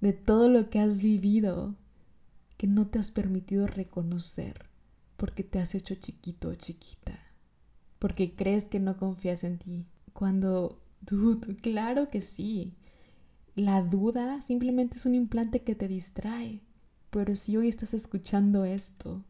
de 0.00 0.12
todo 0.12 0.48
lo 0.48 0.68
que 0.70 0.78
has 0.78 1.00
vivido 1.00 1.74
que 2.58 2.66
no 2.66 2.86
te 2.86 2.98
has 2.98 3.10
permitido 3.10 3.66
reconocer? 3.66 4.68
Porque 5.18 5.42
te 5.42 5.58
has 5.58 5.74
hecho 5.74 5.96
chiquito 5.96 6.48
o 6.48 6.54
chiquita, 6.54 7.18
porque 7.98 8.34
crees 8.34 8.64
que 8.64 8.78
no 8.78 8.96
confías 8.96 9.44
en 9.44 9.58
ti. 9.58 9.84
Cuando, 10.14 10.80
dude, 11.02 11.56
claro 11.56 12.08
que 12.08 12.22
sí. 12.22 12.72
La 13.56 13.82
duda 13.82 14.40
simplemente 14.40 14.96
es 14.96 15.04
un 15.04 15.16
implante 15.16 15.62
que 15.62 15.74
te 15.74 15.88
distrae. 15.88 16.62
Pero 17.10 17.34
si 17.34 17.56
hoy 17.56 17.68
estás 17.68 17.94
escuchando 17.94 18.64
esto, 18.64 19.24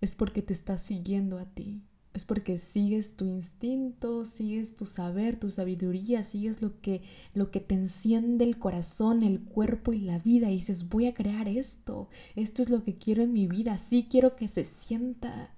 es 0.00 0.14
porque 0.14 0.42
te 0.42 0.52
estás 0.52 0.80
siguiendo 0.80 1.38
a 1.38 1.46
ti. 1.46 1.82
Es 2.16 2.24
porque 2.24 2.56
sigues 2.56 3.16
tu 3.16 3.26
instinto, 3.26 4.24
sigues 4.24 4.74
tu 4.74 4.86
saber, 4.86 5.38
tu 5.38 5.50
sabiduría, 5.50 6.22
sigues 6.22 6.62
lo 6.62 6.80
que, 6.80 7.02
lo 7.34 7.50
que 7.50 7.60
te 7.60 7.74
enciende 7.74 8.44
el 8.44 8.58
corazón, 8.58 9.22
el 9.22 9.40
cuerpo 9.40 9.92
y 9.92 10.00
la 10.00 10.18
vida 10.18 10.50
y 10.50 10.56
dices, 10.56 10.88
voy 10.88 11.06
a 11.06 11.14
crear 11.14 11.46
esto, 11.46 12.08
esto 12.34 12.62
es 12.62 12.70
lo 12.70 12.84
que 12.84 12.96
quiero 12.96 13.22
en 13.22 13.34
mi 13.34 13.46
vida, 13.46 13.76
sí 13.76 14.06
quiero 14.10 14.34
que 14.34 14.48
se 14.48 14.64
sienta 14.64 15.50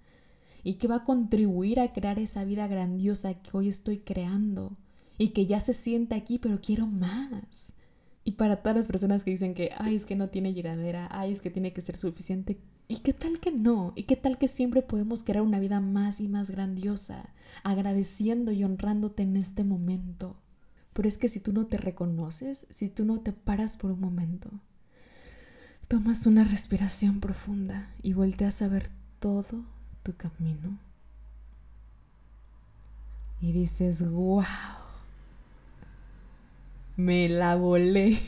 y 0.65 0.75
que 0.75 0.89
va 0.89 0.97
a 0.97 1.05
contribuir 1.05 1.79
a 1.79 1.93
crear 1.93 2.19
esa 2.19 2.45
vida 2.45 2.67
grandiosa 2.67 3.35
que 3.35 3.57
hoy 3.57 3.69
estoy 3.69 3.99
creando 3.99 4.77
y 5.17 5.29
que 5.29 5.47
ya 5.47 5.61
se 5.61 5.73
sienta 5.73 6.17
aquí, 6.17 6.39
pero 6.39 6.61
quiero 6.61 6.87
más. 6.87 7.75
Y 8.29 8.33
para 8.33 8.57
todas 8.57 8.77
las 8.77 8.89
personas 8.89 9.25
que 9.25 9.31
dicen 9.31 9.55
que, 9.55 9.71
ay, 9.79 9.95
es 9.95 10.05
que 10.05 10.15
no 10.15 10.29
tiene 10.29 10.53
llenadera, 10.53 11.09
ay, 11.11 11.33
es 11.33 11.41
que 11.41 11.49
tiene 11.49 11.73
que 11.73 11.81
ser 11.81 11.97
suficiente, 11.97 12.61
¿y 12.87 12.99
qué 12.99 13.15
tal 13.15 13.41
que 13.41 13.51
no? 13.51 13.95
¿Y 13.97 14.03
qué 14.03 14.17
tal 14.17 14.37
que 14.37 14.49
siempre 14.49 14.83
podemos 14.83 15.23
crear 15.23 15.41
una 15.41 15.59
vida 15.59 15.81
más 15.81 16.21
y 16.21 16.29
más 16.29 16.51
grandiosa, 16.51 17.31
agradeciendo 17.65 18.53
y 18.53 18.65
honrándote 18.65 19.23
en 19.23 19.39
este 19.39 19.65
momento? 19.65 20.37
Pero 20.93 21.09
es 21.09 21.17
que 21.17 21.31
si 21.31 21.41
tú 21.41 21.55
no 21.55 21.69
te 21.69 21.79
reconoces, 21.79 22.67
si 22.69 22.91
tú 22.91 23.07
no 23.07 23.19
te 23.21 23.33
paras 23.33 23.79
por 23.79 23.93
un 23.93 24.01
momento, 24.01 24.51
tomas 25.89 26.27
una 26.27 26.45
respiración 26.45 27.21
profunda 27.21 27.95
y 28.03 28.13
volteas 28.13 28.61
a 28.61 28.69
ver 28.69 28.91
todo 29.21 29.65
tu 30.03 30.15
camino 30.17 30.79
y 33.41 33.53
dices, 33.53 34.07
wow 34.07 34.45
me 36.99 37.29
la 37.29 37.55
volé. 37.55 38.19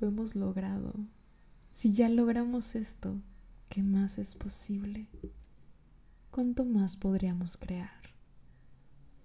Lo 0.00 0.08
hemos 0.08 0.36
logrado. 0.36 0.92
Si 1.72 1.94
ya 1.94 2.10
logramos 2.10 2.74
esto, 2.74 3.16
¿qué 3.70 3.82
más 3.82 4.18
es 4.18 4.34
posible? 4.34 5.08
¿Cuánto 6.30 6.66
más 6.66 6.96
podríamos 6.96 7.56
crear? 7.56 8.12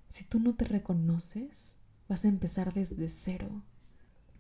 Si 0.08 0.24
tú 0.24 0.40
no 0.40 0.56
te 0.56 0.64
reconoces, 0.64 1.76
vas 2.08 2.24
a 2.24 2.30
empezar 2.30 2.74
desde 2.74 3.10
cero. 3.10 3.62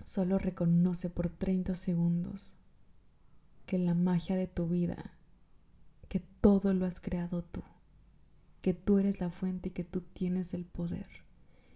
Solo 0.05 0.39
reconoce 0.39 1.09
por 1.09 1.27
30 1.27 1.75
segundos 1.75 2.55
que 3.65 3.79
la 3.79 3.95
magia 3.95 4.37
de 4.37 4.47
tu 4.47 4.69
vida, 4.69 5.11
que 6.07 6.21
todo 6.39 6.73
lo 6.73 6.85
has 6.85 7.01
creado 7.01 7.43
tú, 7.43 7.63
que 8.61 8.73
tú 8.73 8.97
eres 8.97 9.19
la 9.19 9.29
fuente 9.29 9.69
y 9.69 9.71
que 9.73 9.83
tú 9.83 9.99
tienes 9.99 10.53
el 10.53 10.63
poder 10.63 11.23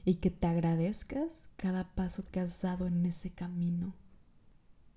y 0.08 0.16
que 0.16 0.32
te 0.32 0.48
agradezcas 0.48 1.50
cada 1.58 1.94
paso 1.94 2.24
que 2.32 2.40
has 2.40 2.62
dado 2.62 2.88
en 2.88 3.06
ese 3.06 3.32
camino. 3.32 3.94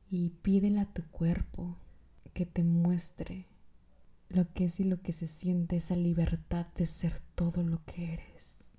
Y 0.08 0.28
pídele 0.42 0.78
a 0.78 0.84
tu 0.84 1.02
cuerpo 1.10 1.76
que 2.32 2.46
te 2.46 2.62
muestre 2.62 3.48
lo 4.28 4.52
que 4.52 4.66
es 4.66 4.78
y 4.78 4.84
lo 4.84 5.02
que 5.02 5.10
se 5.10 5.26
siente 5.26 5.74
esa 5.74 5.96
libertad 5.96 6.68
de 6.76 6.86
ser 6.86 7.18
todo 7.34 7.64
lo 7.64 7.84
que 7.86 8.12
eres. 8.12 8.70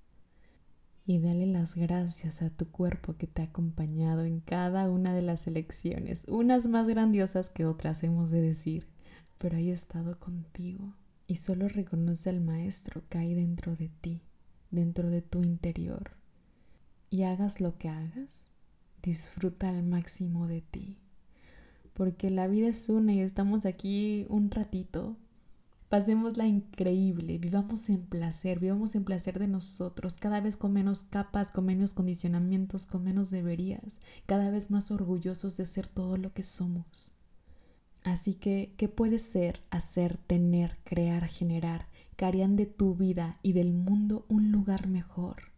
Y 1.05 1.19
dale 1.19 1.47
las 1.47 1.75
gracias 1.75 2.41
a 2.41 2.49
tu 2.49 2.71
cuerpo 2.71 3.17
que 3.17 3.27
te 3.27 3.41
ha 3.41 3.45
acompañado 3.45 4.23
en 4.23 4.39
cada 4.39 4.89
una 4.89 5.13
de 5.13 5.23
las 5.23 5.47
elecciones, 5.47 6.23
unas 6.29 6.65
más 6.65 6.87
grandiosas 6.87 7.49
que 7.49 7.65
otras 7.65 8.05
hemos 8.05 8.31
de 8.31 8.39
decir, 8.39 8.87
pero 9.37 9.57
he 9.57 9.69
estado 9.69 10.17
contigo. 10.17 10.95
Y 11.27 11.35
solo 11.35 11.67
reconoce 11.67 12.29
al 12.29 12.39
maestro 12.39 13.03
que 13.09 13.17
hay 13.17 13.33
dentro 13.33 13.75
de 13.75 13.89
ti, 13.89 14.21
dentro 14.69 15.09
de 15.09 15.21
tu 15.21 15.41
interior 15.41 16.20
y 17.11 17.23
hagas 17.23 17.59
lo 17.59 17.77
que 17.77 17.89
hagas, 17.89 18.49
disfruta 19.03 19.69
al 19.69 19.83
máximo 19.83 20.47
de 20.47 20.61
ti. 20.61 20.97
Porque 21.93 22.31
la 22.31 22.47
vida 22.47 22.69
es 22.69 22.87
una 22.87 23.13
y 23.13 23.19
estamos 23.19 23.65
aquí 23.65 24.25
un 24.29 24.49
ratito. 24.49 25.17
Pasémosla 25.89 26.47
increíble, 26.47 27.37
vivamos 27.37 27.89
en 27.89 28.03
placer, 28.03 28.59
vivamos 28.59 28.95
en 28.95 29.03
placer 29.03 29.39
de 29.39 29.49
nosotros, 29.49 30.13
cada 30.13 30.39
vez 30.39 30.55
con 30.55 30.71
menos 30.71 31.01
capas, 31.01 31.51
con 31.51 31.65
menos 31.65 31.93
condicionamientos, 31.93 32.85
con 32.85 33.03
menos 33.03 33.29
deberías, 33.29 33.99
cada 34.25 34.49
vez 34.49 34.71
más 34.71 34.89
orgullosos 34.89 35.57
de 35.57 35.65
ser 35.65 35.87
todo 35.87 36.15
lo 36.15 36.31
que 36.31 36.43
somos. 36.43 37.15
Así 38.03 38.35
que, 38.35 38.73
¿qué 38.77 38.87
puede 38.87 39.19
ser, 39.19 39.61
hacer, 39.69 40.15
tener, 40.15 40.77
crear, 40.85 41.27
generar 41.27 41.87
que 42.15 42.23
harían 42.23 42.55
de 42.55 42.67
tu 42.67 42.95
vida 42.95 43.37
y 43.43 43.51
del 43.51 43.73
mundo 43.73 44.25
un 44.29 44.49
lugar 44.53 44.87
mejor? 44.87 45.50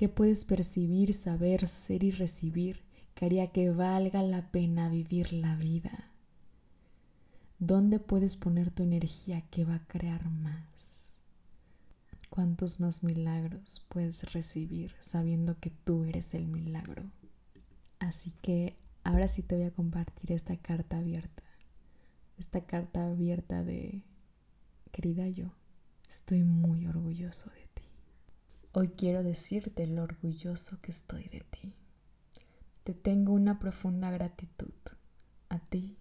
¿Qué 0.00 0.08
puedes 0.08 0.46
percibir, 0.46 1.12
saber, 1.12 1.68
ser 1.68 2.04
y 2.04 2.10
recibir 2.10 2.80
que 3.14 3.26
haría 3.26 3.48
que 3.48 3.70
valga 3.70 4.22
la 4.22 4.50
pena 4.50 4.88
vivir 4.88 5.30
la 5.34 5.56
vida? 5.56 6.08
¿Dónde 7.58 7.98
puedes 7.98 8.34
poner 8.34 8.70
tu 8.70 8.82
energía 8.82 9.42
que 9.50 9.66
va 9.66 9.74
a 9.74 9.86
crear 9.86 10.30
más? 10.30 11.12
¿Cuántos 12.30 12.80
más 12.80 13.04
milagros 13.04 13.84
puedes 13.90 14.32
recibir 14.32 14.94
sabiendo 15.00 15.60
que 15.60 15.68
tú 15.68 16.04
eres 16.04 16.32
el 16.32 16.48
milagro? 16.48 17.02
Así 17.98 18.32
que 18.40 18.78
ahora 19.04 19.28
sí 19.28 19.42
te 19.42 19.54
voy 19.54 19.64
a 19.64 19.70
compartir 19.70 20.32
esta 20.32 20.56
carta 20.56 20.96
abierta. 20.96 21.42
Esta 22.38 22.62
carta 22.62 23.06
abierta 23.06 23.62
de, 23.64 24.00
querida 24.92 25.28
yo, 25.28 25.52
estoy 26.08 26.42
muy 26.42 26.86
orgulloso 26.86 27.50
de. 27.50 27.59
Hoy 28.72 28.90
quiero 28.90 29.24
decirte 29.24 29.88
lo 29.88 30.04
orgulloso 30.04 30.80
que 30.80 30.92
estoy 30.92 31.24
de 31.24 31.40
ti. 31.40 31.74
Te 32.84 32.94
tengo 32.94 33.32
una 33.32 33.58
profunda 33.58 34.12
gratitud 34.12 34.72
a 35.48 35.58
ti, 35.58 35.98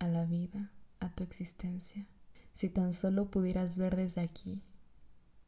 a 0.00 0.08
la 0.08 0.24
vida, 0.24 0.72
a 0.98 1.14
tu 1.14 1.22
existencia. 1.22 2.08
Si 2.52 2.68
tan 2.68 2.94
solo 2.94 3.30
pudieras 3.30 3.78
ver 3.78 3.94
desde 3.94 4.22
aquí 4.22 4.60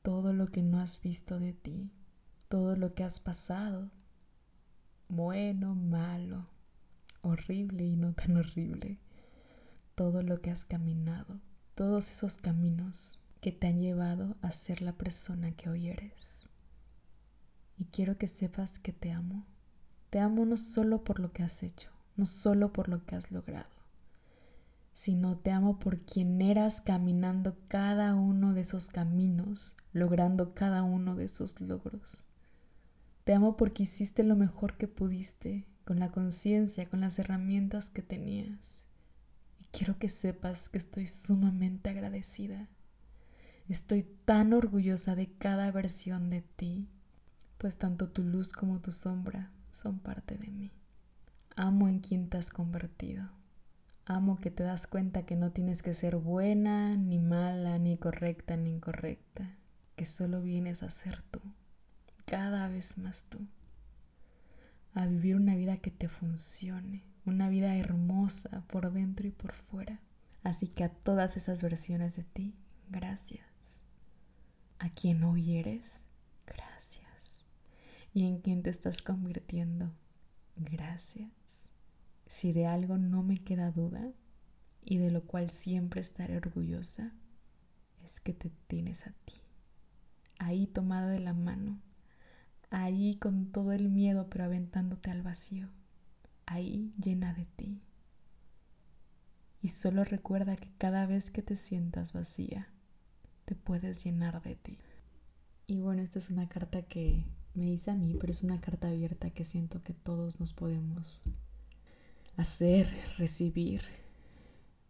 todo 0.02 0.32
lo 0.32 0.52
que 0.52 0.62
no 0.62 0.78
has 0.78 1.02
visto 1.02 1.40
de 1.40 1.52
ti, 1.52 1.90
todo 2.48 2.76
lo 2.76 2.94
que 2.94 3.02
has 3.02 3.18
pasado, 3.18 3.90
bueno, 5.08 5.74
malo, 5.74 6.46
horrible 7.22 7.86
y 7.86 7.96
no 7.96 8.12
tan 8.12 8.36
horrible, 8.36 9.00
todo 9.96 10.22
lo 10.22 10.40
que 10.40 10.52
has 10.52 10.64
caminado, 10.64 11.40
todos 11.74 12.08
esos 12.12 12.36
caminos 12.36 13.18
que 13.40 13.50
te 13.50 13.66
han 13.66 13.80
llevado 13.80 14.36
a 14.42 14.52
ser 14.52 14.80
la 14.80 14.92
persona 14.92 15.50
que 15.56 15.68
hoy 15.68 15.88
eres 15.88 16.51
y 17.78 17.84
quiero 17.86 18.18
que 18.18 18.28
sepas 18.28 18.78
que 18.78 18.92
te 18.92 19.10
amo. 19.10 19.44
Te 20.10 20.20
amo 20.20 20.44
no 20.44 20.56
solo 20.56 21.04
por 21.04 21.20
lo 21.20 21.32
que 21.32 21.42
has 21.42 21.62
hecho, 21.62 21.88
no 22.16 22.26
solo 22.26 22.72
por 22.72 22.88
lo 22.88 23.04
que 23.06 23.16
has 23.16 23.30
logrado, 23.30 23.70
sino 24.94 25.38
te 25.38 25.50
amo 25.50 25.78
por 25.78 26.00
quien 26.00 26.42
eras 26.42 26.80
caminando 26.80 27.56
cada 27.68 28.14
uno 28.14 28.52
de 28.52 28.60
esos 28.60 28.88
caminos, 28.88 29.76
logrando 29.92 30.54
cada 30.54 30.82
uno 30.82 31.16
de 31.16 31.24
esos 31.24 31.60
logros. 31.60 32.28
Te 33.24 33.34
amo 33.34 33.56
porque 33.56 33.84
hiciste 33.84 34.22
lo 34.22 34.36
mejor 34.36 34.76
que 34.76 34.88
pudiste, 34.88 35.66
con 35.84 35.98
la 35.98 36.10
conciencia, 36.10 36.88
con 36.88 37.00
las 37.00 37.18
herramientas 37.18 37.88
que 37.88 38.02
tenías. 38.02 38.82
Y 39.60 39.64
quiero 39.76 39.98
que 39.98 40.08
sepas 40.08 40.68
que 40.68 40.78
estoy 40.78 41.06
sumamente 41.06 41.90
agradecida. 41.90 42.68
Estoy 43.68 44.02
tan 44.24 44.52
orgullosa 44.52 45.16
de 45.16 45.32
cada 45.38 45.70
versión 45.70 46.30
de 46.30 46.42
ti 46.42 46.88
pues 47.62 47.78
tanto 47.78 48.08
tu 48.08 48.24
luz 48.24 48.52
como 48.52 48.80
tu 48.80 48.90
sombra 48.90 49.52
son 49.70 50.00
parte 50.00 50.36
de 50.36 50.48
mí. 50.48 50.72
Amo 51.54 51.88
en 51.88 52.00
quien 52.00 52.28
te 52.28 52.36
has 52.36 52.50
convertido. 52.50 53.30
Amo 54.04 54.40
que 54.40 54.50
te 54.50 54.64
das 54.64 54.88
cuenta 54.88 55.24
que 55.24 55.36
no 55.36 55.52
tienes 55.52 55.80
que 55.80 55.94
ser 55.94 56.16
buena, 56.16 56.96
ni 56.96 57.20
mala, 57.20 57.78
ni 57.78 57.96
correcta, 57.98 58.56
ni 58.56 58.72
incorrecta, 58.72 59.48
que 59.94 60.04
solo 60.04 60.42
vienes 60.42 60.82
a 60.82 60.90
ser 60.90 61.22
tú, 61.30 61.40
cada 62.24 62.66
vez 62.66 62.98
más 62.98 63.26
tú, 63.30 63.38
a 64.92 65.06
vivir 65.06 65.36
una 65.36 65.54
vida 65.54 65.76
que 65.76 65.92
te 65.92 66.08
funcione, 66.08 67.04
una 67.24 67.48
vida 67.48 67.76
hermosa 67.76 68.64
por 68.66 68.92
dentro 68.92 69.28
y 69.28 69.30
por 69.30 69.52
fuera. 69.52 70.00
Así 70.42 70.66
que 70.66 70.82
a 70.82 70.88
todas 70.88 71.36
esas 71.36 71.62
versiones 71.62 72.16
de 72.16 72.24
ti, 72.24 72.56
gracias. 72.90 73.84
A 74.80 74.90
quien 74.90 75.22
hoy 75.22 75.58
eres, 75.58 76.01
y 78.12 78.26
en 78.26 78.40
quién 78.40 78.62
te 78.62 78.70
estás 78.70 79.02
convirtiendo. 79.02 79.92
Gracias. 80.56 81.68
Si 82.26 82.52
de 82.52 82.66
algo 82.66 82.98
no 82.98 83.22
me 83.22 83.42
queda 83.42 83.70
duda 83.70 84.12
y 84.84 84.98
de 84.98 85.10
lo 85.10 85.22
cual 85.24 85.50
siempre 85.50 86.00
estaré 86.00 86.36
orgullosa, 86.36 87.12
es 88.04 88.20
que 88.20 88.32
te 88.32 88.50
tienes 88.66 89.06
a 89.06 89.12
ti. 89.24 89.34
Ahí 90.38 90.66
tomada 90.66 91.08
de 91.08 91.20
la 91.20 91.34
mano, 91.34 91.80
ahí 92.70 93.16
con 93.16 93.52
todo 93.52 93.72
el 93.72 93.88
miedo 93.88 94.28
pero 94.28 94.44
aventándote 94.44 95.10
al 95.10 95.22
vacío, 95.22 95.68
ahí 96.46 96.92
llena 96.98 97.32
de 97.32 97.44
ti. 97.44 97.80
Y 99.60 99.68
solo 99.68 100.04
recuerda 100.04 100.56
que 100.56 100.68
cada 100.78 101.06
vez 101.06 101.30
que 101.30 101.42
te 101.42 101.54
sientas 101.54 102.12
vacía, 102.12 102.68
te 103.44 103.54
puedes 103.54 104.04
llenar 104.04 104.42
de 104.42 104.56
ti. 104.56 104.78
Y 105.66 105.80
bueno, 105.80 106.02
esta 106.02 106.18
es 106.18 106.30
una 106.30 106.48
carta 106.48 106.82
que 106.82 107.24
me 107.54 107.66
dice 107.66 107.90
a 107.90 107.94
mí, 107.94 108.16
pero 108.18 108.30
es 108.30 108.42
una 108.42 108.60
carta 108.60 108.88
abierta 108.88 109.30
que 109.30 109.44
siento 109.44 109.82
que 109.82 109.92
todos 109.92 110.40
nos 110.40 110.52
podemos 110.52 111.22
hacer, 112.36 112.88
recibir, 113.18 113.82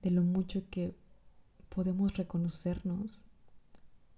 de 0.03 0.11
lo 0.11 0.22
mucho 0.22 0.62
que 0.70 0.94
podemos 1.68 2.16
reconocernos 2.16 3.25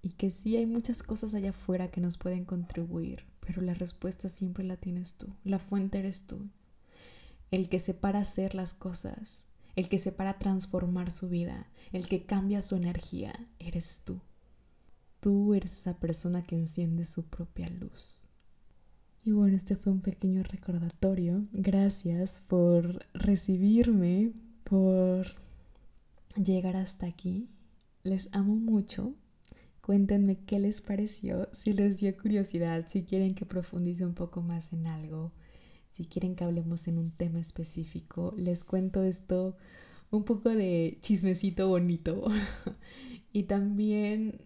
y 0.02 0.10
que 0.10 0.30
sí 0.30 0.56
hay 0.56 0.66
muchas 0.66 1.02
cosas 1.02 1.34
allá 1.34 1.50
afuera 1.50 1.90
que 1.90 2.00
nos 2.00 2.18
pueden 2.18 2.44
contribuir, 2.44 3.24
pero 3.40 3.62
la 3.62 3.74
respuesta 3.74 4.28
siempre 4.28 4.64
la 4.64 4.76
tienes 4.76 5.14
tú, 5.14 5.28
la 5.44 5.58
fuente 5.58 5.98
eres 5.98 6.26
tú, 6.26 6.48
el 7.50 7.68
que 7.68 7.78
se 7.78 7.94
para 7.94 8.20
hacer 8.20 8.54
las 8.54 8.74
cosas, 8.74 9.46
el 9.76 9.88
que 9.88 9.98
se 9.98 10.12
para 10.12 10.38
transformar 10.38 11.10
su 11.10 11.28
vida, 11.28 11.68
el 11.92 12.08
que 12.08 12.26
cambia 12.26 12.62
su 12.62 12.76
energía, 12.76 13.48
eres 13.58 14.02
tú. 14.04 14.20
Tú 15.20 15.54
eres 15.54 15.78
esa 15.78 15.98
persona 15.98 16.42
que 16.42 16.56
enciende 16.56 17.04
su 17.04 17.24
propia 17.24 17.68
luz. 17.68 18.24
Y 19.26 19.32
bueno, 19.32 19.56
este 19.56 19.76
fue 19.76 19.90
un 19.90 20.00
pequeño 20.00 20.42
recordatorio. 20.42 21.46
Gracias 21.52 22.42
por 22.42 23.06
recibirme, 23.14 24.32
por 24.64 25.28
llegar 26.36 26.76
hasta 26.76 27.06
aquí. 27.06 27.48
Les 28.02 28.28
amo 28.32 28.54
mucho. 28.54 29.14
Cuéntenme 29.80 30.44
qué 30.44 30.58
les 30.58 30.82
pareció, 30.82 31.48
si 31.52 31.72
les 31.72 32.00
dio 32.00 32.14
curiosidad, 32.16 32.86
si 32.88 33.02
quieren 33.04 33.34
que 33.34 33.44
profundice 33.44 34.04
un 34.06 34.14
poco 34.14 34.40
más 34.40 34.72
en 34.72 34.86
algo, 34.86 35.32
si 35.90 36.06
quieren 36.06 36.36
que 36.36 36.44
hablemos 36.44 36.88
en 36.88 36.98
un 36.98 37.10
tema 37.10 37.38
específico. 37.38 38.34
Les 38.36 38.64
cuento 38.64 39.02
esto 39.02 39.56
un 40.10 40.24
poco 40.24 40.50
de 40.50 40.98
chismecito 41.00 41.68
bonito. 41.68 42.26
y 43.32 43.44
también 43.44 44.40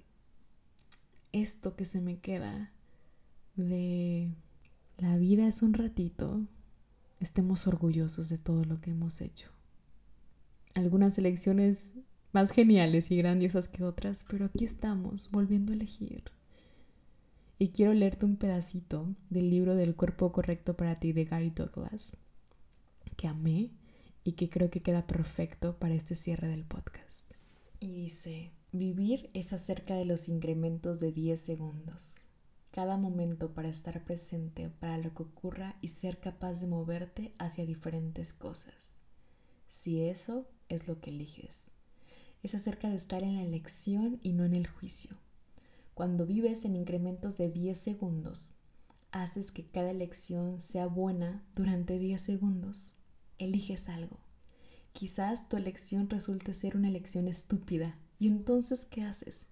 esto 1.33 1.75
que 1.75 1.85
se 1.85 2.01
me 2.01 2.19
queda 2.19 2.73
de 3.57 4.31
es 5.49 5.63
un 5.63 5.75
ratito, 5.75 6.43
estemos 7.21 7.67
orgullosos 7.67 8.29
de 8.29 8.39
todo 8.39 8.65
lo 8.65 8.81
que 8.81 8.91
hemos 8.91 9.21
hecho 9.21 9.51
algunas 10.75 11.19
elecciones 11.19 11.95
más 12.33 12.51
geniales 12.51 13.11
y 13.11 13.17
grandiosas 13.17 13.69
que 13.69 13.85
otras, 13.85 14.25
pero 14.29 14.47
aquí 14.47 14.65
estamos, 14.65 15.31
volviendo 15.31 15.73
a 15.73 15.77
elegir. 15.77 16.25
Y 17.59 17.69
quiero 17.69 17.93
leerte 17.93 18.27
un 18.27 18.37
pedacito 18.37 19.15
del 19.31 19.51
libro 19.51 19.75
del 19.75 19.97
cuerpo 19.97 20.31
correcto 20.31 20.77
para 20.77 21.01
ti 21.01 21.13
de 21.13 21.25
Gary 21.25 21.51
Douglas, 21.51 22.17
que 23.17 23.27
amé 23.27 23.73
y 24.23 24.33
que 24.33 24.49
creo 24.49 24.71
que 24.71 24.81
queda 24.81 25.07
perfecto 25.07 25.77
para 25.79 25.95
este 25.95 26.15
cierre 26.15 26.49
del 26.49 26.65
podcast. 26.65 27.33
Y 27.81 27.89
dice, 27.91 28.53
vivir 28.73 29.31
es 29.35 29.53
acerca 29.53 29.95
de 29.95 30.05
los 30.05 30.29
incrementos 30.29 31.01
de 31.01 31.13
10 31.13 31.41
segundos. 31.41 32.28
Cada 32.71 32.97
momento 32.97 33.55
para 33.55 33.69
estar 33.69 34.05
presente 34.05 34.69
para 34.69 34.99
lo 34.99 35.15
que 35.15 35.23
ocurra 35.23 35.77
y 35.81 35.89
ser 35.89 36.21
capaz 36.21 36.61
de 36.61 36.67
moverte 36.67 37.35
hacia 37.39 37.65
diferentes 37.65 38.33
cosas. 38.33 38.99
Si 39.69 40.03
eso 40.03 40.47
es 40.69 40.87
lo 40.87 41.01
que 41.01 41.11
eliges. 41.11 41.71
Es 42.43 42.55
acerca 42.55 42.89
de 42.89 42.97
estar 42.97 43.23
en 43.23 43.37
la 43.37 43.43
elección 43.43 44.21
y 44.23 44.33
no 44.33 44.45
en 44.45 44.55
el 44.55 44.67
juicio. 44.67 45.17
Cuando 45.95 46.27
vives 46.27 46.65
en 46.65 46.77
incrementos 46.77 47.37
de 47.39 47.51
10 47.51 47.77
segundos, 47.77 48.57
haces 49.11 49.51
que 49.51 49.67
cada 49.67 49.91
elección 49.91 50.61
sea 50.61 50.87
buena 50.87 51.43
durante 51.57 51.99
10 51.99 52.21
segundos. 52.21 52.95
Eliges 53.39 53.89
algo. 53.89 54.19
Quizás 54.93 55.49
tu 55.49 55.57
elección 55.57 56.09
resulte 56.09 56.53
ser 56.55 56.77
una 56.77 56.89
elección 56.89 57.29
estúpida. 57.29 57.99
¿Y 58.19 58.29
entonces 58.29 58.85
qué 58.85 59.03
haces? 59.03 59.47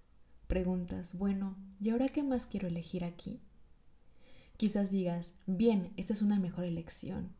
Preguntas, 0.47 1.17
bueno, 1.17 1.57
¿y 1.81 1.89
ahora 1.89 2.07
qué 2.07 2.23
más 2.23 2.47
quiero 2.47 2.67
elegir 2.67 3.03
aquí? 3.03 3.41
Quizás 4.55 4.91
digas, 4.91 5.33
bien, 5.45 5.91
esta 5.97 6.13
es 6.13 6.21
una 6.21 6.39
mejor 6.39 6.63
elección. 6.63 7.33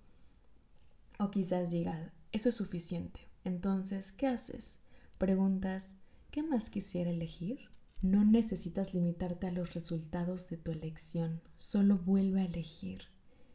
O 1.18 1.32
quizás 1.32 1.72
digas, 1.72 2.12
eso 2.34 2.50
es 2.50 2.56
suficiente. 2.56 3.22
Entonces, 3.46 4.12
¿qué 4.12 4.28
haces? 4.28 4.80
Preguntas, 5.18 5.96
¿qué 6.32 6.44
más 6.44 6.70
quisiera 6.70 7.10
elegir? 7.10 7.70
No 8.02 8.26
necesitas 8.26 8.94
limitarte 8.94 9.48
a 9.48 9.52
los 9.52 9.74
resultados 9.74 10.50
de 10.50 10.58
tu 10.58 10.72
elección, 10.72 11.42
solo 11.56 11.98
vuelve 11.98 12.42
a 12.42 12.46
elegir. 12.46 13.06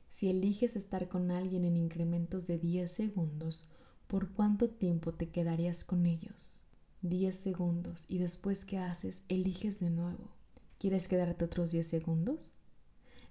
Si 0.09 0.29
eliges 0.31 0.77
estar 0.77 1.09
con 1.09 1.31
alguien 1.31 1.65
en 1.65 1.77
incrementos 1.77 2.47
de 2.47 2.59
10 2.59 2.91
segundos, 2.91 3.71
¿por 4.09 4.33
cuánto 4.33 4.71
tiempo 4.71 5.13
te 5.13 5.29
quedarías 5.29 5.85
con 5.85 6.07
ellos? 6.07 6.67
10 7.03 7.35
segundos 7.35 8.05
y 8.09 8.19
después 8.19 8.65
¿qué 8.65 8.79
haces? 8.79 9.23
Eliges 9.29 9.81
de 9.81 9.91
nuevo. 9.91 10.31
¿Quieres 10.79 11.09
quedarte 11.09 11.45
otros 11.45 11.73
10 11.73 11.87
segundos? 11.87 12.55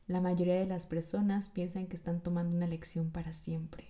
La 0.07 0.19
mayoría 0.19 0.55
de 0.55 0.65
las 0.65 0.88
personas 0.88 1.49
piensan 1.49 1.88
que 1.88 1.95
están 1.95 2.21
tomando 2.21 2.55
una 2.55 2.67
lección 2.67 3.12
para 3.12 3.31
siempre. 3.31 3.86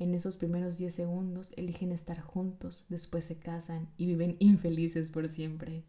En 0.00 0.14
esos 0.14 0.36
primeros 0.36 0.78
10 0.78 0.92
segundos 0.92 1.52
eligen 1.56 1.92
estar 1.92 2.20
juntos, 2.20 2.86
después 2.88 3.24
se 3.24 3.36
casan 3.36 3.88
y 3.96 4.06
viven 4.06 4.36
infelices 4.40 5.12
por 5.12 5.28
siempre. 5.28 5.84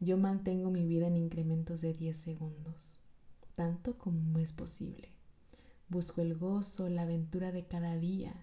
Yo 0.00 0.16
mantengo 0.16 0.70
mi 0.70 0.84
vida 0.84 1.06
en 1.06 1.16
incrementos 1.16 1.80
de 1.80 1.94
10 1.94 2.16
segundos, 2.16 3.04
tanto 3.54 3.98
como 3.98 4.40
es 4.40 4.52
posible. 4.52 5.10
Busco 5.88 6.22
el 6.22 6.36
gozo, 6.36 6.88
la 6.88 7.02
aventura 7.02 7.52
de 7.52 7.66
cada 7.66 7.96
día, 7.96 8.34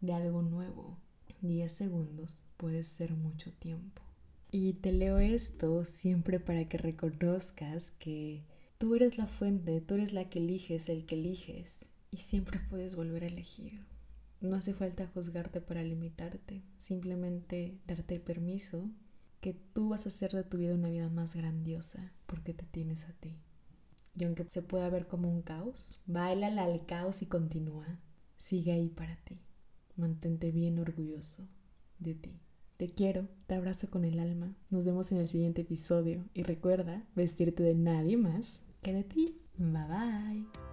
de 0.00 0.12
algo 0.12 0.42
nuevo. 0.42 0.96
10 1.42 1.70
segundos 1.70 2.46
puede 2.56 2.84
ser 2.84 3.12
mucho 3.12 3.52
tiempo. 3.52 4.02
Y 4.50 4.74
te 4.74 4.92
leo 4.92 5.18
esto 5.18 5.84
siempre 5.84 6.40
para 6.40 6.68
que 6.68 6.76
reconozcas 6.76 7.92
que 7.92 8.42
tú 8.78 8.94
eres 8.94 9.16
la 9.16 9.26
fuente, 9.26 9.80
tú 9.80 9.94
eres 9.94 10.12
la 10.12 10.28
que 10.28 10.40
eliges, 10.40 10.88
el 10.88 11.06
que 11.06 11.14
eliges, 11.14 11.86
y 12.10 12.18
siempre 12.18 12.60
puedes 12.68 12.96
volver 12.96 13.24
a 13.24 13.28
elegir. 13.28 13.84
No 14.40 14.56
hace 14.56 14.74
falta 14.74 15.06
juzgarte 15.06 15.60
para 15.60 15.82
limitarte, 15.82 16.62
simplemente 16.78 17.78
darte 17.86 18.16
el 18.16 18.22
permiso 18.22 18.90
que 19.40 19.54
tú 19.54 19.90
vas 19.90 20.06
a 20.06 20.08
hacer 20.08 20.32
de 20.32 20.44
tu 20.44 20.58
vida 20.58 20.74
una 20.74 20.88
vida 20.88 21.08
más 21.08 21.36
grandiosa 21.36 22.12
porque 22.26 22.52
te 22.52 22.66
tienes 22.66 23.04
a 23.04 23.12
ti. 23.12 23.38
Y 24.16 24.24
aunque 24.24 24.44
se 24.44 24.62
pueda 24.62 24.88
ver 24.88 25.06
como 25.06 25.30
un 25.30 25.42
caos, 25.42 26.02
baila 26.06 26.48
al 26.48 26.86
caos 26.86 27.22
y 27.22 27.26
continúa. 27.26 28.00
Sigue 28.38 28.72
ahí 28.72 28.88
para 28.88 29.16
ti. 29.16 29.40
Mantente 30.00 30.50
bien 30.50 30.78
orgulloso 30.78 31.46
de 31.98 32.14
ti. 32.14 32.40
Te 32.78 32.88
quiero, 32.88 33.28
te 33.46 33.54
abrazo 33.54 33.90
con 33.90 34.06
el 34.06 34.18
alma. 34.18 34.56
Nos 34.70 34.86
vemos 34.86 35.12
en 35.12 35.18
el 35.18 35.28
siguiente 35.28 35.60
episodio 35.60 36.24
y 36.32 36.42
recuerda 36.42 37.06
vestirte 37.14 37.62
de 37.62 37.74
nadie 37.74 38.16
más 38.16 38.62
que 38.80 38.94
de 38.94 39.04
ti. 39.04 39.38
Bye 39.58 39.84
bye. 39.86 40.69